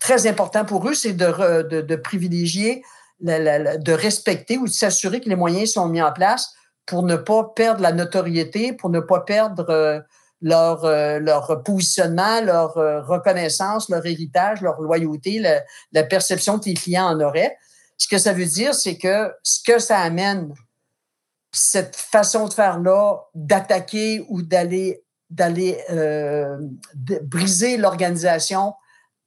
très 0.00 0.26
important 0.26 0.66
pour 0.66 0.86
eux, 0.86 0.92
c'est 0.92 1.14
de, 1.14 1.96
privilégier, 1.96 2.82
de 3.20 3.92
respecter 3.92 4.58
ou 4.58 4.66
de 4.66 4.72
s'assurer 4.72 5.20
que 5.20 5.28
les 5.28 5.36
moyens 5.36 5.72
sont 5.72 5.88
mis 5.88 6.02
en 6.02 6.12
place 6.12 6.52
pour 6.86 7.02
ne 7.02 7.16
pas 7.16 7.44
perdre 7.54 7.82
la 7.82 7.92
notoriété, 7.92 8.72
pour 8.72 8.90
ne 8.90 9.00
pas 9.00 9.20
perdre 9.20 10.04
leur, 10.40 10.86
leur 11.20 11.62
positionnement, 11.64 12.40
leur 12.40 12.74
reconnaissance, 13.06 13.88
leur 13.88 14.06
héritage, 14.06 14.60
leur 14.60 14.80
loyauté, 14.80 15.40
la, 15.92 16.04
perception 16.04 16.58
que 16.58 16.66
les 16.66 16.74
clients 16.74 17.06
en 17.06 17.20
auraient. 17.20 17.56
Ce 17.98 18.06
que 18.06 18.18
ça 18.18 18.32
veut 18.32 18.46
dire, 18.46 18.74
c'est 18.74 18.96
que 18.96 19.32
ce 19.42 19.60
que 19.62 19.78
ça 19.78 19.98
amène, 19.98 20.54
cette 21.52 21.96
façon 21.96 22.46
de 22.46 22.54
faire-là, 22.54 23.16
d'attaquer 23.34 24.24
ou 24.28 24.42
d'aller 24.42 25.02
d'aller 25.30 25.78
euh, 25.90 26.56
briser 27.22 27.76
l'organisation 27.76 28.72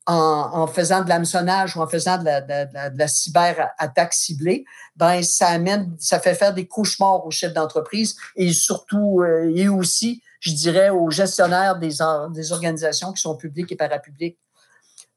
en, 0.08 0.68
faisant 0.68 1.04
de 1.04 1.10
l'hameçonnage 1.10 1.76
ou 1.76 1.82
en 1.82 1.88
faisant 1.88 2.18
de 2.18 2.26
la, 2.26 2.42
de, 2.42 2.98
la, 2.98 3.08
cyber-attaque 3.08 4.14
ciblée, 4.14 4.66
ben 4.96 5.22
ça 5.22 5.48
amène, 5.48 5.96
ça 6.00 6.20
fait 6.20 6.34
faire 6.34 6.54
des 6.54 6.68
cauchemars 6.68 7.26
aux 7.26 7.32
chefs 7.32 7.54
d'entreprise 7.54 8.16
et 8.36 8.52
surtout, 8.52 9.22
euh, 9.22 9.52
et 9.56 9.70
aussi, 9.70 10.22
je 10.40 10.52
dirais, 10.54 10.90
aux 10.90 11.12
gestionnaires 11.12 11.78
des, 11.78 11.98
des 12.34 12.52
organisations 12.52 13.14
qui 13.14 13.22
sont 13.22 13.36
publiques 13.36 13.72
et 13.72 13.76
parapubliques. 13.76 14.40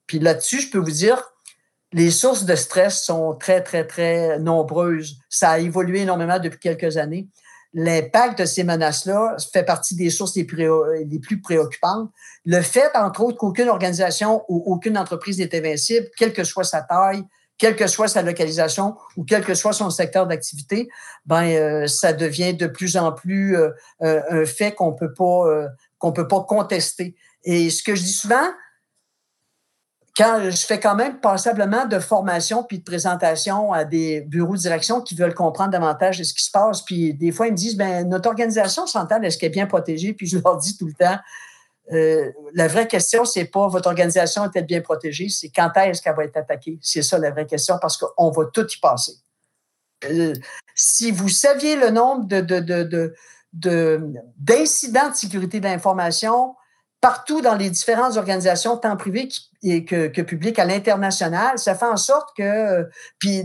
Puis 0.07 0.19
là-dessus, 0.19 0.61
je 0.61 0.71
peux 0.71 0.79
vous 0.79 0.91
dire, 0.91 1.23
les 1.93 2.11
sources 2.11 2.45
de 2.45 2.55
stress 2.55 3.05
sont 3.05 3.35
très, 3.35 3.63
très, 3.63 3.87
très 3.87 4.39
nombreuses. 4.39 5.19
Ça 5.31 5.51
a 5.51 5.59
évolué 5.61 6.01
énormément 6.01 6.39
depuis 6.39 6.59
quelques 6.59 6.97
années. 6.97 7.29
L'impact 7.77 8.39
de 8.39 8.45
ces 8.45 8.63
menaces-là 8.63 9.37
fait 9.53 9.65
partie 9.65 9.97
des 9.97 10.09
sources 10.09 10.37
les 10.37 10.45
plus, 10.45 11.41
préoccupantes. 11.43 12.09
Le 12.45 12.63
fait, 12.63 12.91
entre 12.95 13.23
autres, 13.23 13.37
qu'aucune 13.37 13.69
organisation 13.69 14.45
ou 14.49 14.63
aucune 14.67 14.97
entreprise 14.97 15.39
n'est 15.39 15.55
invincible, 15.57 16.07
quelle 16.17 16.33
que 16.33 16.45
soit 16.45 16.63
sa 16.63 16.83
taille, 16.83 17.25
quelle 17.59 17.75
que 17.75 17.89
soit 17.89 18.09
sa 18.09 18.23
localisation 18.23 18.97
ou 19.17 19.25
quel 19.25 19.45
que 19.45 19.55
soit 19.55 19.73
son 19.73 19.91
secteur 19.91 20.27
d'activité, 20.27 20.89
ben 21.27 21.45
euh, 21.45 21.87
ça 21.87 22.13
devient 22.13 22.55
de 22.55 22.67
plus 22.67 22.97
en 22.97 23.13
plus 23.13 23.57
euh, 23.57 23.71
euh, 24.03 24.23
un 24.31 24.45
fait 24.45 24.73
qu'on 24.73 24.93
peut 24.93 25.13
pas 25.13 25.45
qu'on 25.99 26.13
peut 26.13 26.29
pas 26.29 26.43
contester. 26.43 27.17
Et 27.45 27.71
ce 27.71 27.83
que 27.83 27.95
je 27.95 28.03
dis 28.03 28.13
souvent, 28.13 28.47
quand 30.17 30.49
je 30.49 30.65
fais 30.65 30.79
quand 30.79 30.95
même 30.95 31.19
passablement 31.21 31.87
de 31.87 31.99
formation 31.99 32.63
puis 32.63 32.79
de 32.79 32.85
présentation 32.85 33.73
à 33.73 33.85
des 33.85 34.21
bureaux 34.21 34.55
de 34.55 34.61
direction 34.61 35.01
qui 35.01 35.15
veulent 35.15 35.35
comprendre 35.35 35.71
davantage 35.71 36.23
ce 36.23 36.33
qui 36.33 36.45
se 36.45 36.51
passe. 36.51 36.83
Puis 36.83 37.15
des 37.15 37.33
fois, 37.33 37.49
ils 37.49 37.53
me 37.53 37.57
disent, 37.57 37.77
ben 37.77 38.09
notre 38.09 38.29
organisation 38.29 38.87
centrale, 38.87 39.25
est-ce 39.25 39.39
qu'elle 39.39 39.49
est 39.49 39.53
bien 39.53 39.67
protégée? 39.67 40.15
Puis 40.15 40.29
je 40.29 40.39
leur 40.39 40.57
dis 40.59 40.77
tout 40.77 40.87
le 40.87 40.93
temps, 40.93 41.19
euh, 41.93 42.31
la 42.55 42.69
vraie 42.69 42.87
question, 42.87 43.25
c'est 43.25 43.45
pas 43.47 43.69
votre 43.69 43.89
organisation 43.89 44.45
est-elle 44.45 44.67
bien 44.67 44.81
protégée, 44.81 45.29
c'est 45.29 45.51
quand 45.51 45.71
est-ce 45.77 46.01
qu'elle 46.01 46.15
va 46.17 46.25
être 46.25 46.37
attaquée? 46.37 46.79
C'est 46.81 47.03
ça 47.03 47.19
la 47.19 47.31
vraie 47.31 47.47
question 47.47 47.77
parce 47.81 47.97
qu'on 47.97 48.31
va 48.31 48.45
tout 48.53 48.67
y 48.67 48.79
passer. 48.79 49.15
Euh, 50.05 50.33
si 50.75 51.11
vous 51.11 51.29
saviez 51.29 51.77
le 51.77 51.91
nombre 51.91 52.27
de, 52.27 52.41
de, 52.41 52.61
de, 52.61 53.15
de 53.53 54.13
d'incidents 54.37 55.11
de 55.11 55.15
sécurité 55.15 55.61
de 55.61 55.65
l'information 55.65 56.55
partout 57.05 57.43
dans 57.43 57.55
les 57.55 57.69
différentes 57.69 58.17
organisations, 58.17 58.79
tant 58.79 58.97
privées 58.97 59.29
que, 59.63 60.07
que 60.07 60.23
publiques 60.23 60.59
à 60.59 60.65
l'international. 60.65 61.59
Ça 61.59 61.75
fait 61.75 61.85
en 61.85 61.99
sorte 61.99 62.35
que, 62.35 62.89
puis 63.19 63.45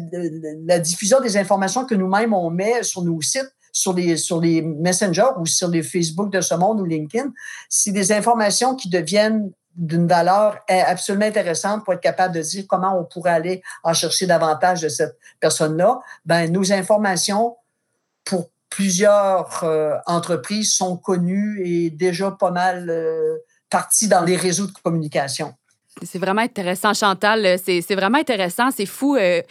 la 0.66 0.80
diffusion 0.80 1.20
des 1.20 1.36
informations 1.36 1.84
que 1.84 1.94
nous-mêmes 1.94 2.34
on 2.34 2.52
met 2.52 2.84
sur 2.84 3.04
nos 3.04 3.20
sites, 3.20 3.54
sur 3.74 3.92
les, 3.92 4.16
sur 4.16 4.40
les 4.40 4.62
messengers 4.62 5.34
ou 5.38 5.46
sur 5.46 5.68
les 5.68 5.84
Facebook 5.84 6.32
de 6.32 6.40
ce 6.40 6.56
monde 6.56 6.80
ou 6.80 6.86
LinkedIn, 6.86 7.34
c'est 7.68 7.92
des 7.92 8.14
informations 8.14 8.76
qui 8.76 8.88
deviennent 8.88 9.52
d'une 9.76 10.08
valeur 10.08 10.60
absolument 10.70 11.26
intéressante 11.26 11.84
pour 11.84 11.94
être 11.94 12.00
capable 12.00 12.36
de 12.36 12.42
dire 12.42 12.64
comment 12.66 12.98
on 12.98 13.04
pourrait 13.04 13.32
aller 13.32 13.62
en 13.84 13.92
chercher 13.94 14.26
davantage 14.26 14.84
de 14.84 14.88
cette 14.88 15.18
personne-là. 15.42 16.00
Ben, 16.26 16.50
nos 16.50 16.72
informations 16.72 17.58
pour 18.24 18.52
plusieurs 18.70 19.64
euh, 19.64 19.98
entreprises 20.06 20.72
sont 20.72 20.96
connues 20.96 21.62
et 21.66 21.90
déjà 21.90 22.32
pas 22.32 22.52
mal 22.52 22.90
euh, 22.90 23.40
partie 23.70 24.08
dans 24.08 24.24
les 24.24 24.36
réseaux 24.36 24.68
de 24.68 24.74
communication. 24.84 25.54
C'est 26.04 26.20
vraiment 26.20 26.42
intéressant, 26.42 26.94
Chantal. 26.94 27.58
C'est 27.60 27.96
vraiment 27.96 28.20
intéressant. 28.20 28.70
C'est 28.72 28.86
fou. 28.86 29.16
Euh, 29.16 29.42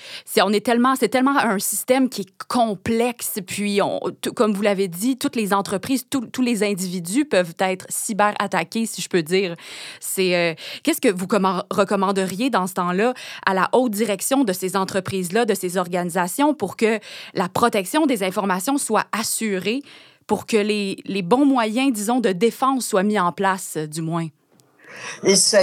est 0.53 0.65
tellement, 0.65 0.95
c'est 0.97 1.09
tellement 1.09 1.37
un 1.37 1.59
système 1.59 2.09
qui 2.09 2.23
est 2.23 2.33
complexe. 2.49 3.39
Puis, 3.47 3.83
on, 3.83 4.01
comme 4.35 4.55
vous 4.55 4.63
l'avez 4.63 4.89
dit, 4.89 5.19
toutes 5.19 5.37
les 5.37 5.53
entreprises, 5.53 6.07
tous 6.09 6.43
les 6.43 6.63
individus 6.63 7.25
peuvent 7.25 7.55
être 7.59 7.87
cyber-attaqués, 7.89 8.87
si 8.87 9.03
je 9.03 9.09
peux 9.09 9.23
dire. 9.23 9.57
C'est 10.01 10.35
euh, 10.35 10.55
qu'est-ce 10.83 11.01
que 11.01 11.09
vous 11.09 11.27
recommanderiez 11.71 12.51
dans 12.51 12.67
ce 12.67 12.75
temps-là 12.75 13.15
à 13.45 13.55
la 13.55 13.69
haute 13.73 13.93
direction 13.93 14.45
de 14.45 14.53
ces 14.53 14.77
entreprises-là, 14.77 15.45
de 15.45 15.55
ces 15.55 15.77
organisations, 15.77 16.55
pour 16.55 16.77
que 16.77 16.99
la 17.35 17.49
protection 17.49 18.07
des 18.07 18.23
informations 18.23 18.79
soit 18.79 19.07
assurée 19.13 19.83
pour 20.29 20.47
que 20.47 20.59
les, 20.59 20.99
les 21.07 21.23
bons 21.23 21.47
moyens, 21.47 21.93
disons, 21.93 22.21
de 22.21 22.31
défense 22.31 22.87
soient 22.87 23.03
mis 23.03 23.19
en 23.19 23.33
place, 23.33 23.77
euh, 23.77 23.87
du 23.89 24.03
moins. 24.03 24.29
Et 25.25 25.37
ça, 25.37 25.61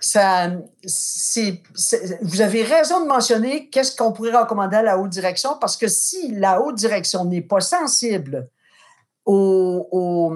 ça 0.00 0.50
c'est, 0.84 1.62
vous 2.20 2.40
avez 2.40 2.62
raison 2.62 3.02
de 3.02 3.06
mentionner 3.06 3.68
qu'est-ce 3.68 3.94
qu'on 3.96 4.12
pourrait 4.12 4.36
recommander 4.36 4.76
à 4.76 4.82
la 4.82 4.98
haute 4.98 5.10
direction, 5.10 5.56
parce 5.60 5.76
que 5.76 5.88
si 5.88 6.32
la 6.32 6.60
haute 6.60 6.76
direction 6.76 7.24
n'est 7.24 7.42
pas 7.42 7.60
sensible 7.60 8.48
aux, 9.24 9.88
aux, 9.90 10.34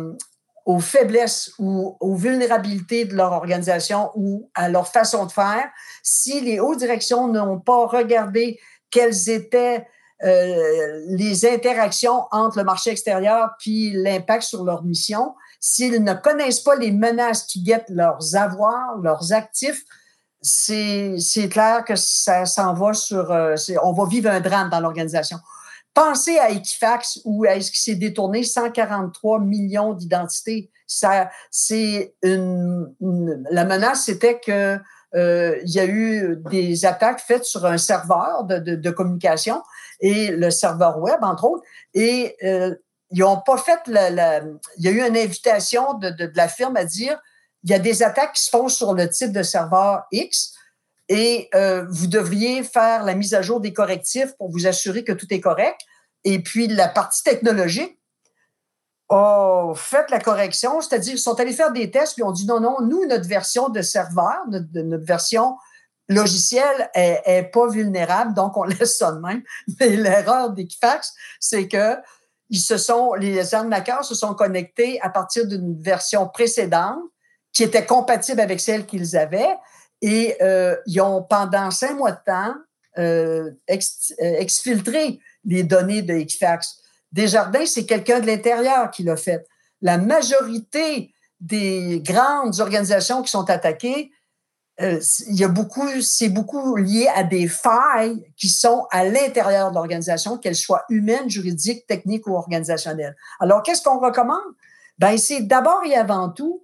aux, 0.65 0.79
faiblesses 0.79 1.53
ou 1.59 1.97
aux 1.99 2.15
vulnérabilités 2.15 3.05
de 3.05 3.15
leur 3.15 3.33
organisation 3.33 4.11
ou 4.15 4.49
à 4.55 4.69
leur 4.69 4.87
façon 4.87 5.27
de 5.27 5.33
faire, 5.33 5.67
si 6.03 6.41
les 6.41 6.61
hautes 6.61 6.79
directions 6.79 7.29
n'ont 7.29 7.59
pas 7.59 7.87
regardé 7.87 8.61
quelles 8.91 9.29
étaient 9.29 9.87
euh, 10.25 11.05
les 11.09 11.45
interactions 11.45 12.25
entre 12.31 12.59
le 12.59 12.65
marché 12.65 12.91
extérieur 12.91 13.51
puis 13.59 13.93
l'impact 13.93 14.45
sur 14.45 14.65
leur 14.65 14.83
mission, 14.83 15.35
s'ils 15.61 16.03
ne 16.03 16.15
connaissent 16.15 16.61
pas 16.61 16.77
les 16.77 16.91
menaces 16.91 17.45
qui 17.45 17.63
guettent 17.63 17.91
leurs 17.91 18.35
avoirs, 18.35 18.97
leurs 19.03 19.33
actifs, 19.33 19.83
c'est 20.41 21.49
clair 21.51 21.85
que 21.85 21.97
ça 21.97 22.47
s'en 22.47 22.73
va 22.75 22.93
sur... 22.95 23.31
Euh, 23.31 23.57
on 23.83 23.93
va 23.93 24.07
vivre 24.07 24.31
un 24.31 24.41
drame 24.41 24.71
dans 24.71 24.81
l'organisation. 24.81 25.39
Pensez 25.93 26.39
à 26.39 26.51
Equifax 26.51 27.21
où 27.25 27.45
est-ce 27.45 27.71
qu'il 27.71 27.81
s'est 27.81 27.99
détourné 27.99 28.43
143 28.43 29.41
millions 29.41 29.95
d'identités. 29.95 30.71
C'est 30.87 32.15
une, 32.23 32.95
la 33.51 33.65
menace, 33.65 34.05
c'était 34.05 34.39
que 34.39 34.79
euh, 35.15 35.59
il 35.65 35.71
y 35.71 35.81
a 35.81 35.87
eu 35.87 36.37
des 36.51 36.85
attaques 36.85 37.21
faites 37.21 37.45
sur 37.45 37.65
un 37.65 37.79
serveur 37.79 38.45
de, 38.45 38.91
communication 38.91 39.63
et 40.01 40.31
le 40.31 40.51
serveur 40.51 40.99
web, 40.99 41.19
entre 41.23 41.45
autres. 41.45 41.65
Et 41.95 42.37
euh, 42.43 42.75
ils 43.11 43.21
n'ont 43.21 43.41
pas 43.41 43.57
fait 43.57 43.81
la, 43.87 44.41
Il 44.77 44.85
y 44.85 44.89
a 44.89 44.91
eu 44.91 45.07
une 45.07 45.17
invitation 45.17 45.95
de, 45.95 46.11
de, 46.11 46.31
la 46.35 46.49
firme 46.49 46.77
à 46.77 46.85
dire 46.85 47.21
il 47.63 47.71
y 47.71 47.75
a 47.75 47.79
des 47.79 48.03
attaques 48.03 48.35
qui 48.35 48.45
se 48.45 48.51
font 48.51 48.69
sur 48.69 48.95
le 48.95 49.09
type 49.09 49.33
de 49.33 49.43
serveur 49.43 50.05
X 50.13 50.53
et 51.09 51.49
euh, 51.55 51.85
vous 51.89 52.07
devriez 52.07 52.63
faire 52.63 53.05
la 53.05 53.15
mise 53.15 53.35
à 53.35 53.43
jour 53.43 53.61
des 53.61 53.73
correctifs 53.73 54.37
pour 54.39 54.51
vous 54.51 54.67
assurer 54.67 55.05
que 55.05 55.13
tout 55.13 55.27
est 55.31 55.41
correct. 55.41 55.81
Et 56.25 56.41
puis 56.43 56.67
la 56.67 56.89
partie 56.89 57.23
technologique 57.23 57.96
a 59.09 59.73
fait 59.75 60.11
la 60.11 60.19
correction, 60.19 60.81
c'est-à-dire 60.81 61.15
ils 61.15 61.19
sont 61.19 61.39
allés 61.39 61.53
faire 61.53 61.73
des 61.73 61.91
tests 61.91 62.15
puis 62.15 62.25
ont 62.25 62.33
dit 62.33 62.47
non, 62.47 62.61
non, 62.61 62.77
nous, 62.81 63.07
notre 63.07 63.29
version 63.29 63.69
de 63.69 63.83
serveur, 63.83 64.39
notre, 64.49 65.05
version 65.05 65.57
logiciel 66.09 66.91
est, 66.95 67.23
est, 67.25 67.43
pas 67.45 67.69
vulnérable, 67.69 68.35
donc 68.35 68.57
on 68.57 68.63
laisse 68.65 68.99
ça 68.99 69.13
de 69.13 69.21
même. 69.21 69.43
Mais 69.79 69.91
l'erreur 69.91 70.51
d'Equifax, 70.51 71.15
c'est 71.41 71.69
que 71.69 71.97
ils 72.49 72.61
se 72.61 72.77
sont, 72.77 73.15
les 73.15 73.55
arnaqueurs 73.55 74.05
se 74.05 74.15
sont 74.15 74.35
connectés 74.35 75.01
à 75.01 75.11
partir 75.11 75.47
d'une 75.47 75.81
version 75.81 76.29
précédente 76.29 77.01
qui 77.53 77.63
était 77.63 77.87
compatible 77.87 78.41
avec 78.41 78.61
celle 78.61 78.87
qu'ils 78.87 79.17
avaient 79.17 79.57
et 80.03 80.37
euh, 80.43 80.77
ils 80.87 81.01
ont 81.01 81.23
pendant 81.23 81.71
cinq 81.71 81.97
mois 81.97 82.13
de 82.13 82.21
temps 82.25 82.55
euh, 82.99 83.51
euh, 83.71 84.37
exfiltré 84.39 85.19
les 85.45 85.63
données 85.63 86.03
de 86.03 86.15
Equifax. 86.15 86.83
Desjardins, 87.13 87.67
c'est 87.67 87.87
quelqu'un 87.87 88.21
de 88.21 88.27
l'intérieur 88.27 88.91
qui 88.91 89.03
l'a 89.03 89.17
fait. 89.17 89.47
La 89.83 89.99
majorité 89.99 91.13
des 91.41 92.01
grandes 92.05 92.61
organisations 92.61 93.23
qui 93.23 93.31
sont 93.31 93.49
attaquées, 93.51 94.11
euh, 94.81 95.01
il 95.29 95.37
y 95.37 95.45
a 95.45 95.49
beaucoup, 95.49 95.89
c'est 96.03 96.29
beaucoup 96.29 96.77
lié 96.77 97.09
à 97.15 97.25
des 97.25 97.49
failles 97.49 98.31
qui 98.37 98.49
sont 98.49 98.87
à 98.91 99.05
l'intérieur 99.05 99.71
de 99.71 99.77
l'organisation, 99.77 100.37
qu'elles 100.37 100.57
soient 100.57 100.85
humaines, 100.91 101.31
juridiques, 101.31 101.87
techniques 101.87 102.27
ou 102.27 102.35
organisationnelles. 102.35 103.17
Alors, 103.41 103.63
qu'est-ce 103.63 103.83
qu'on 103.83 103.99
recommande? 103.99 104.43
Ben, 104.99 105.17
c'est 105.17 105.43
d'abord 105.43 105.83
et 105.85 105.95
avant 105.95 106.29
tout 106.29 106.63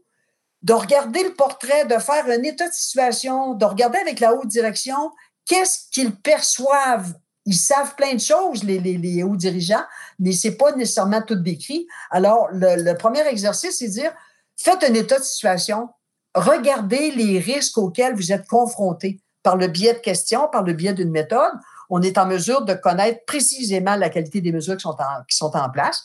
de 0.63 0.73
regarder 0.75 1.25
le 1.25 1.35
portrait, 1.35 1.87
de 1.87 1.99
faire 1.99 2.27
un 2.27 2.43
état 2.43 2.69
de 2.69 2.75
situation, 2.75 3.55
de 3.55 3.65
regarder 3.65 3.99
avec 3.99 4.21
la 4.21 4.35
haute 4.35 4.47
direction 4.47 5.11
qu'est-ce 5.47 5.91
qu'ils 5.91 6.15
perçoivent 6.15 7.15
Ils 7.45 7.57
savent 7.57 7.95
plein 7.97 8.15
de 8.15 8.21
choses, 8.21 8.63
les, 8.63 9.23
hauts 9.23 9.37
dirigeants, 9.37 9.83
mais 10.19 10.33
c'est 10.33 10.57
pas 10.57 10.73
nécessairement 10.73 11.23
tout 11.23 11.35
décrit. 11.35 11.87
Alors, 12.11 12.49
le, 12.53 12.83
le 12.83 12.97
premier 12.97 13.27
exercice, 13.27 13.79
c'est 13.79 13.89
dire, 13.89 14.13
faites 14.57 14.85
un 14.85 14.95
état 14.95 15.19
de 15.19 15.25
situation, 15.25 15.89
regardez 16.35 17.11
les 17.11 17.39
risques 17.39 17.79
auxquels 17.79 18.15
vous 18.15 18.33
êtes 18.33 18.47
confrontés 18.47 19.21
par 19.43 19.57
le 19.57 19.67
biais 19.67 19.95
de 19.95 19.99
questions, 19.99 20.49
par 20.51 20.63
le 20.63 20.73
biais 20.73 20.93
d'une 20.93 21.11
méthode. 21.11 21.53
On 21.91 22.01
est 22.01 22.17
en 22.17 22.27
mesure 22.27 22.65
de 22.65 22.75
connaître 22.75 23.25
précisément 23.27 23.97
la 23.97 24.09
qualité 24.09 24.41
des 24.41 24.53
mesures 24.53 24.77
qui 24.77 24.83
sont 24.83 24.91
en, 24.91 25.25
qui 25.29 25.37
sont 25.37 25.55
en 25.57 25.69
place. 25.69 26.05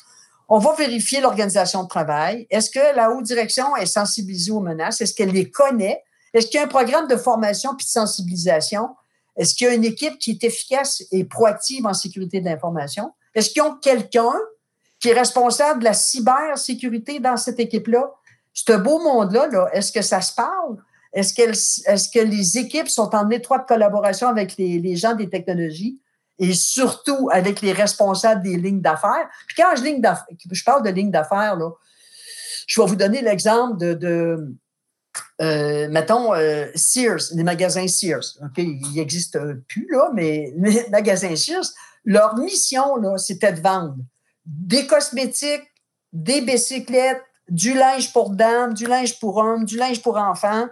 On 0.50 0.60
va 0.60 0.74
vérifier 0.74 1.22
l'organisation 1.22 1.84
de 1.84 1.88
travail. 1.88 2.48
Est-ce 2.50 2.70
que 2.70 2.96
la 2.96 3.12
haute 3.12 3.26
direction 3.26 3.76
est 3.76 3.86
sensibilisée 3.86 4.52
aux 4.52 4.62
menaces? 4.62 5.02
Est-ce 5.02 5.14
qu'elle 5.14 5.32
les 5.32 5.52
connaît? 5.52 6.02
Est-ce 6.34 6.48
qu'il 6.48 6.56
y 6.56 6.64
a 6.64 6.66
un 6.66 6.70
programme 6.70 7.08
de 7.08 7.18
formation 7.18 7.76
puis 7.76 7.86
de 7.86 7.92
sensibilisation? 7.92 8.90
Est-ce 9.38 9.54
qu'il 9.54 9.68
y 9.68 9.70
a 9.70 9.74
une 9.74 9.86
équipe 9.86 10.18
qui 10.18 10.32
est 10.32 10.44
efficace 10.44 11.04
et 11.12 11.24
proactive 11.24 11.86
en 11.86 11.94
sécurité 11.94 12.42
de 12.42 12.46
l'information? 12.46 13.14
Est-ce 13.36 13.52
qu'ils 13.52 13.62
ont 13.62 13.76
quelqu'un 13.76 14.34
qui 15.00 15.10
est 15.10 15.14
responsable 15.14 15.80
de 15.80 15.86
la 15.86 15.94
cybersécurité 15.94 17.20
dans 17.20 17.38
cette 17.38 17.60
équipe-là? 17.60 18.12
Ce 18.54 18.74
beau 18.74 19.00
monde-là, 19.00 19.48
-là, 19.48 19.70
est 19.72 19.82
ce 19.82 19.92
que 19.92 20.02
ça 20.02 20.22
se 20.22 20.34
parle? 20.34 20.78
Est-ce 21.14 21.34
que, 22.10 22.20
les 22.20 22.58
équipes 22.58 22.90
sont 22.90 23.16
en 23.16 23.30
étroite 23.30 23.68
collaboration 23.68 24.28
avec 24.28 24.58
les, 24.58 24.96
gens 24.96 25.14
des 25.14 25.30
technologies 25.30 26.00
et 26.40 26.54
surtout 26.54 27.30
avec 27.32 27.62
les 27.62 27.74
responsables 27.74 28.42
des 28.44 28.58
lignes 28.58 28.82
d'affaires? 28.82 29.30
Puis 29.48 29.56
quand 29.56 29.76
je, 29.76 29.84
ligne 29.84 30.02
je 30.52 30.64
parle 30.64 30.84
de 30.84 30.90
lignes 30.90 31.12
d'affaires, 31.12 31.58
je 32.68 32.82
vais 32.82 32.88
vous 32.88 32.96
donner 32.96 33.22
l'exemple 33.22 33.78
de 33.78 34.58
euh, 35.42 35.88
mettons, 35.90 36.34
euh, 36.34 36.68
Sears, 36.76 37.32
les 37.34 37.44
magasins 37.44 37.88
Sears. 37.88 38.38
OK, 38.42 38.58
ils 38.58 38.96
n'existent 38.96 39.40
plus, 39.68 39.88
là, 39.92 40.10
mais 40.14 40.54
les 40.58 40.88
magasins 40.90 41.36
Sears, 41.36 41.72
leur 42.06 42.38
mission, 42.38 42.96
là, 42.96 43.18
c'était 43.18 43.54
de 43.54 43.62
vendre 43.62 43.96
des 44.46 44.88
cosmétiques, 44.88 45.68
des 46.14 46.42
bicyclettes, 46.42 47.22
du 47.50 47.74
linge 47.74 48.12
pour 48.14 48.32
dames, 48.32 48.74
du 48.74 48.88
linge 48.88 49.20
pour 49.20 49.38
hommes, 49.38 49.66
du 49.66 49.78
linge 49.78 50.02
pour 50.02 50.18
enfants. 50.18 50.68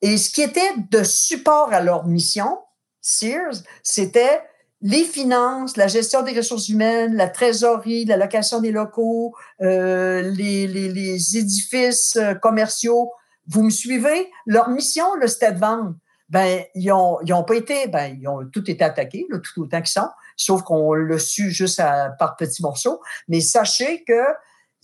Et 0.00 0.16
ce 0.16 0.30
qui 0.30 0.42
était 0.42 0.72
de 0.90 1.02
support 1.02 1.72
à 1.72 1.80
leur 1.80 2.06
mission, 2.06 2.58
Sears, 3.00 3.62
c'était 3.82 4.42
les 4.80 5.04
finances, 5.04 5.76
la 5.76 5.88
gestion 5.88 6.22
des 6.22 6.32
ressources 6.32 6.68
humaines, 6.68 7.14
la 7.14 7.28
trésorerie, 7.28 8.04
la 8.04 8.16
location 8.16 8.60
des 8.60 8.70
locaux, 8.70 9.34
euh, 9.60 10.22
les, 10.22 10.68
les, 10.68 10.88
les, 10.88 11.36
édifices 11.36 12.16
euh, 12.16 12.34
commerciaux. 12.34 13.10
Vous 13.48 13.62
me 13.62 13.70
suivez? 13.70 14.30
Leur 14.46 14.68
mission, 14.68 15.04
c'était 15.26 15.52
de 15.52 15.58
vendre? 15.58 15.94
Ben, 16.28 16.62
ils 16.74 16.88
n'ont 16.88 17.18
ont 17.30 17.44
pas 17.44 17.54
été, 17.54 17.86
ben, 17.88 18.18
ils 18.20 18.28
ont 18.28 18.44
tout 18.52 18.70
été 18.70 18.84
attaqués, 18.84 19.26
là, 19.30 19.38
tout 19.38 19.62
autant 19.62 19.78
qu'ils 19.78 19.88
sont, 19.88 20.10
sauf 20.36 20.62
qu'on 20.62 20.92
l'a 20.92 21.18
su 21.18 21.50
juste 21.50 21.82
par 22.18 22.36
petits 22.36 22.62
morceaux. 22.62 23.00
Mais 23.28 23.40
sachez 23.40 24.04
que 24.04 24.22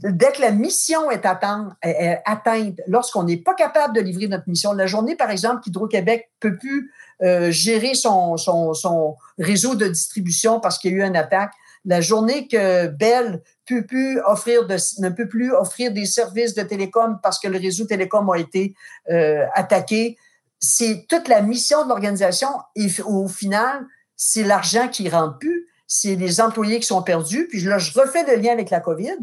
dès 0.03 0.33
que 0.33 0.41
la 0.41 0.51
mission 0.51 1.11
est 1.11 1.25
atteinte, 1.27 2.81
lorsqu'on 2.87 3.25
n'est 3.25 3.37
pas 3.37 3.55
capable 3.55 3.95
de 3.95 4.01
livrer 4.01 4.27
notre 4.29 4.49
mission, 4.49 4.73
la 4.73 4.87
journée, 4.87 5.17
par 5.17 5.31
exemple, 5.31 5.61
qu'Hydro-Québec 5.63 6.31
peut 6.41 6.57
plus 6.57 6.93
euh, 7.23 7.51
gérer 7.51 7.95
son, 7.95 8.37
son, 8.37 9.17
réseau 9.39 9.75
de 9.75 9.89
distribution 9.89 10.61
parce 10.61 10.79
qu'il 10.79 10.93
y 10.93 10.95
a 10.95 11.05
eu 11.05 11.09
une 11.09 11.17
attaque, 11.17 11.53
la 11.85 12.01
journée 12.01 12.49
que 12.49 12.87
Bell 12.89 13.43
ne 13.71 13.81
peut 13.81 15.29
plus 15.29 15.53
offrir 15.53 15.93
des 15.93 16.07
services 16.07 16.55
de 16.55 16.63
télécom 16.63 17.19
parce 17.23 17.39
que 17.39 17.49
le 17.49 17.59
réseau 17.59 17.85
télécom 17.85 18.29
a 18.31 18.39
été 18.39 18.75
euh, 19.11 19.45
attaqué, 19.55 20.17
c'est 20.61 21.07
toute 21.09 21.29
la 21.29 21.43
mission 21.43 21.85
de 21.85 21.89
l'organisation 21.89 22.49
et 22.75 22.89
au 23.05 23.29
final, 23.29 23.87
c'est 24.17 24.45
l'argent 24.45 24.89
qui 24.89 25.09
rentre 25.09 25.39
plus, 25.39 25.69
c'est 25.87 26.17
les 26.17 26.41
employés 26.41 26.81
qui 26.81 26.87
sont 26.87 27.03
perdus. 27.03 27.49
Puis 27.49 27.61
là, 27.61 27.79
je 27.79 27.99
refais 27.99 28.25
le 28.25 28.41
lien 28.41 28.53
avec 28.53 28.71
la 28.71 28.81
COVID. 28.81 29.19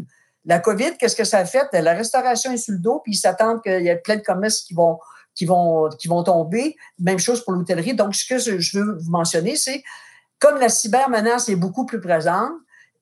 La 0.46 0.60
COVID, 0.60 0.98
qu'est-ce 1.00 1.15
que 1.15 1.24
ça 1.24 1.39
a 1.39 1.46
fait? 1.46 1.68
La 1.74 1.94
restauration 1.94 2.51
est 2.51 2.58
sur 2.58 2.74
le 2.74 2.80
dos, 2.80 3.01
puis 3.03 3.13
ils 3.13 3.18
s'attendent 3.18 3.62
qu'il 3.62 3.82
y 3.82 3.88
ait 3.88 3.98
plein 3.98 4.15
de 4.15 4.22
commerces 4.22 4.62
qui 4.62 4.74
vont, 4.74 5.00
qui 5.36 5.46
vont, 5.46 5.89
qui 5.89 6.08
vont 6.08 6.24
tomber. 6.24 6.75
Même 7.00 7.20
chose 7.20 7.44
pour 7.44 7.53
l'hôtellerie. 7.53 7.96
Donc, 7.96 8.15
ce 8.15 8.25
que 8.25 8.38
je 8.38 8.77
veux 8.77 8.98
vous 8.98 9.12
mentionner, 9.12 9.56
c'est 9.56 9.84
comme 10.41 10.60
la 10.60 10.69
cybermenace 10.69 11.48
est 11.48 11.55
beaucoup 11.55 11.86
plus 11.86 12.01
présente 12.01 12.51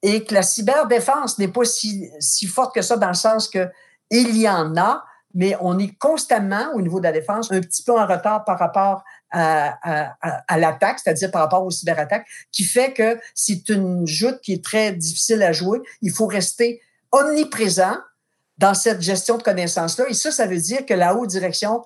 et 0.04 0.24
que 0.24 0.34
la 0.34 0.44
cyberdéfense 0.44 1.40
n'est 1.40 1.48
pas 1.48 1.64
si, 1.64 2.08
si 2.20 2.46
forte 2.46 2.76
que 2.76 2.82
ça 2.82 2.98
dans 2.98 3.08
le 3.08 3.14
sens 3.16 3.48
que 3.48 3.68
il 4.12 4.38
y 4.38 4.48
en 4.48 4.76
a, 4.76 5.04
mais 5.34 5.56
on 5.62 5.78
est 5.80 5.96
constamment, 5.98 6.72
au 6.74 6.82
niveau 6.82 7.00
de 7.00 7.06
la 7.06 7.12
défense, 7.12 7.52
un 7.52 7.62
petit 7.62 7.84
peu 7.84 7.98
en 7.98 8.06
retard 8.06 8.44
par 8.44 8.60
rapport 8.60 9.04
à, 9.32 9.78
à, 9.84 10.44
à, 10.48 10.58
l'attaque, 10.58 11.00
c'est-à-dire 11.00 11.30
par 11.32 11.42
rapport 11.42 11.64
aux 11.64 11.70
cyberattaques, 11.70 12.26
qui 12.52 12.64
fait 12.64 12.94
que 12.94 13.20
c'est 13.36 13.70
une 13.70 14.08
joute 14.08 14.42
qui 14.42 14.54
est 14.54 14.64
très 14.64 14.92
difficile 14.92 15.44
à 15.44 15.52
jouer. 15.52 15.80
Il 16.02 16.12
faut 16.12 16.26
rester 16.26 16.82
omniprésent 17.12 17.98
dans 18.58 18.74
cette 18.74 19.02
gestion 19.02 19.38
de 19.38 19.44
connaissances-là. 19.44 20.06
Et 20.10 20.14
ça, 20.16 20.32
ça 20.32 20.48
veut 20.48 20.58
dire 20.58 20.86
que 20.86 20.96
la 20.96 21.16
haute 21.16 21.30
direction 21.30 21.84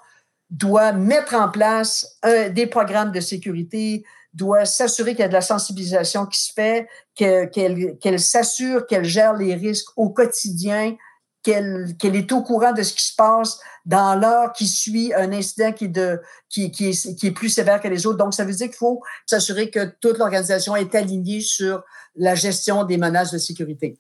doit 0.50 0.94
mettre 0.94 1.36
en 1.36 1.50
place 1.50 2.18
des 2.52 2.68
programmes 2.68 3.12
de 3.12 3.20
sécurité, 3.20 4.06
doit 4.34 4.66
s'assurer 4.66 5.12
qu'il 5.12 5.22
y 5.22 5.26
a 5.26 5.28
de 5.28 5.34
la 5.34 5.42
sensibilisation 5.42 6.26
qui 6.26 6.42
se 6.42 6.54
fait, 6.54 6.88
qu'elle 7.16 8.20
s'assure 8.20 8.88
qu'elle 8.88 9.06
gère 9.06 9.34
les 9.34 9.54
risques 9.54 9.90
au 9.96 10.10
quotidien, 10.10 10.96
qu'elle 11.44 11.96
est 12.02 12.32
au 12.32 12.42
courant 12.42 12.72
de 12.72 12.82
ce 12.84 12.94
qui 12.94 13.06
se 13.06 13.16
passe 13.16 13.60
dans 13.86 14.16
l'heure 14.16 14.54
qui 14.54 14.66
suit 14.66 15.14
un 15.14 15.32
incident 15.34 15.74
qui 15.74 15.86
est, 15.86 15.90
de, 15.90 16.22
qui, 16.50 16.72
qui, 16.72 16.88
est, 16.88 17.32
plus 17.32 17.50
sévère 17.50 17.82
que 17.82 17.88
les 17.90 18.06
autres. 18.06 18.18
Donc, 18.18 18.34
ça 18.34 18.46
veut 18.46 18.54
dire 18.54 18.68
qu'il 18.68 18.78
faut 18.78 19.02
s'assurer 19.26 19.70
que 19.70 19.94
toute 20.00 20.18
l'organisation 20.18 20.76
est 20.76 20.96
alignée 20.96 21.42
sur 21.42 21.84
la 22.16 22.34
gestion 22.34 22.86
des 22.86 22.98
menaces 22.98 23.32
de 23.32 23.38
sécurité. 23.38 24.00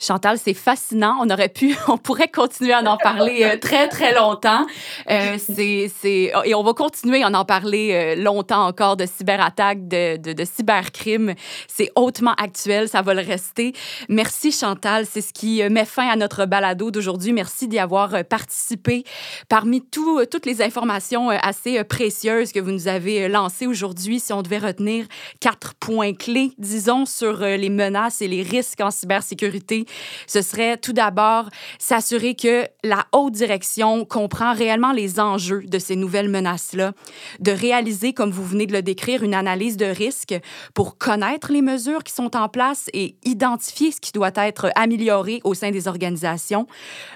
Chantal, 0.00 0.38
c'est 0.42 0.54
fascinant. 0.54 1.18
On 1.20 1.28
aurait 1.28 1.50
pu, 1.50 1.76
on 1.88 1.98
pourrait 1.98 2.28
continuer 2.28 2.72
à 2.72 2.80
en 2.80 2.96
parler 2.96 3.42
euh, 3.44 3.58
très, 3.58 3.86
très 3.88 4.14
longtemps. 4.14 4.66
Euh, 5.10 5.36
c'est, 5.38 5.92
c'est, 6.00 6.32
et 6.44 6.54
on 6.54 6.62
va 6.62 6.72
continuer 6.72 7.22
à 7.22 7.28
en 7.28 7.44
parler 7.44 7.90
euh, 7.92 8.22
longtemps 8.22 8.66
encore 8.66 8.96
de 8.96 9.04
cyberattaques, 9.04 9.86
de, 9.88 10.16
de, 10.16 10.32
de 10.32 10.44
cybercrimes. 10.44 11.34
C'est 11.68 11.92
hautement 11.96 12.32
actuel, 12.38 12.88
ça 12.88 13.02
va 13.02 13.12
le 13.12 13.20
rester. 13.20 13.74
Merci, 14.08 14.52
Chantal. 14.52 15.04
C'est 15.04 15.20
ce 15.20 15.34
qui 15.34 15.62
met 15.68 15.84
fin 15.84 16.08
à 16.08 16.16
notre 16.16 16.46
balado 16.46 16.90
d'aujourd'hui. 16.90 17.34
Merci 17.34 17.68
d'y 17.68 17.78
avoir 17.78 18.24
participé. 18.24 19.04
Parmi 19.50 19.82
tout, 19.82 20.24
toutes 20.30 20.46
les 20.46 20.62
informations 20.62 21.28
assez 21.28 21.84
précieuses 21.84 22.52
que 22.52 22.60
vous 22.60 22.70
nous 22.70 22.88
avez 22.88 23.28
lancées 23.28 23.66
aujourd'hui, 23.66 24.18
si 24.18 24.32
on 24.32 24.40
devait 24.40 24.58
retenir 24.58 25.04
quatre 25.40 25.74
points 25.74 26.14
clés, 26.14 26.52
disons, 26.56 27.04
sur 27.04 27.40
les 27.40 27.68
menaces 27.68 28.22
et 28.22 28.28
les 28.28 28.42
risques 28.42 28.80
en 28.80 28.90
cybersécurité, 28.90 29.84
ce 30.26 30.42
serait 30.42 30.76
tout 30.76 30.92
d'abord 30.92 31.48
s'assurer 31.78 32.34
que 32.34 32.66
la 32.84 33.06
haute 33.12 33.32
direction 33.32 34.04
comprend 34.04 34.52
réellement 34.54 34.92
les 34.92 35.20
enjeux 35.20 35.62
de 35.66 35.78
ces 35.78 35.96
nouvelles 35.96 36.28
menaces-là, 36.28 36.92
de 37.40 37.52
réaliser, 37.52 38.12
comme 38.12 38.30
vous 38.30 38.44
venez 38.44 38.66
de 38.66 38.72
le 38.72 38.82
décrire, 38.82 39.22
une 39.22 39.34
analyse 39.34 39.76
de 39.76 39.86
risque 39.86 40.34
pour 40.74 40.98
connaître 40.98 41.52
les 41.52 41.62
mesures 41.62 42.04
qui 42.04 42.12
sont 42.12 42.36
en 42.36 42.48
place 42.48 42.88
et 42.92 43.16
identifier 43.24 43.92
ce 43.92 44.00
qui 44.00 44.12
doit 44.12 44.32
être 44.36 44.70
amélioré 44.74 45.40
au 45.44 45.54
sein 45.54 45.70
des 45.70 45.88
organisations, 45.88 46.66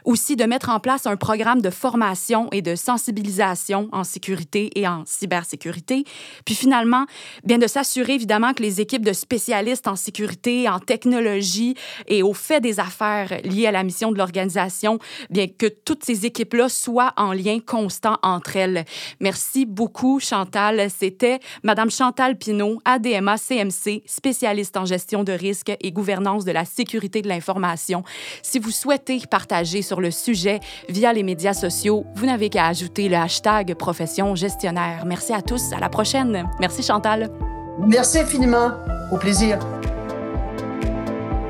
aussi 0.04 0.36
de 0.36 0.44
mettre 0.44 0.70
en 0.70 0.80
place 0.80 1.06
un 1.06 1.16
programme 1.16 1.60
de 1.60 1.70
formation 1.70 2.48
et 2.52 2.62
de 2.62 2.74
sensibilisation 2.74 3.88
en 3.92 4.04
sécurité 4.04 4.70
et 4.78 4.86
en 4.86 5.04
cybersécurité, 5.06 6.04
puis 6.44 6.54
finalement, 6.54 7.06
bien 7.44 7.58
de 7.58 7.66
s'assurer 7.66 8.14
évidemment 8.14 8.52
que 8.52 8.62
les 8.62 8.80
équipes 8.80 9.04
de 9.04 9.12
spécialistes 9.12 9.88
en 9.88 9.96
sécurité, 9.96 10.68
en 10.68 10.78
technologie 10.78 11.74
et 12.06 12.22
au 12.22 12.34
fait 12.34 12.60
des 12.64 12.80
affaires 12.80 13.40
liées 13.44 13.66
à 13.66 13.72
la 13.72 13.84
mission 13.84 14.10
de 14.10 14.18
l'organisation, 14.18 14.98
bien 15.30 15.46
que 15.46 15.66
toutes 15.66 16.04
ces 16.04 16.26
équipes-là 16.26 16.68
soient 16.68 17.12
en 17.16 17.32
lien 17.32 17.58
constant 17.64 18.18
entre 18.22 18.56
elles. 18.56 18.84
Merci 19.20 19.66
beaucoup, 19.66 20.18
Chantal. 20.18 20.88
C'était 20.90 21.40
Madame 21.62 21.90
Chantal 21.90 22.36
Pinault, 22.36 22.80
ADMA 22.84 23.36
CMC, 23.36 24.02
spécialiste 24.06 24.76
en 24.76 24.86
gestion 24.86 25.24
de 25.24 25.32
risques 25.32 25.76
et 25.78 25.92
gouvernance 25.92 26.44
de 26.44 26.52
la 26.52 26.64
sécurité 26.64 27.20
de 27.22 27.28
l'information. 27.28 28.02
Si 28.42 28.58
vous 28.58 28.70
souhaitez 28.70 29.20
partager 29.30 29.82
sur 29.82 30.00
le 30.00 30.10
sujet 30.10 30.60
via 30.88 31.12
les 31.12 31.22
médias 31.22 31.54
sociaux, 31.54 32.06
vous 32.16 32.26
n'avez 32.26 32.48
qu'à 32.48 32.66
ajouter 32.66 33.08
le 33.08 33.16
hashtag 33.16 33.74
profession 33.74 34.34
gestionnaire. 34.34 35.04
Merci 35.06 35.32
à 35.34 35.42
tous. 35.42 35.72
À 35.72 35.80
la 35.80 35.90
prochaine. 35.90 36.48
Merci, 36.60 36.82
Chantal. 36.82 37.30
Merci 37.78 38.20
infiniment. 38.20 38.70
Au 39.12 39.18
plaisir. 39.18 39.58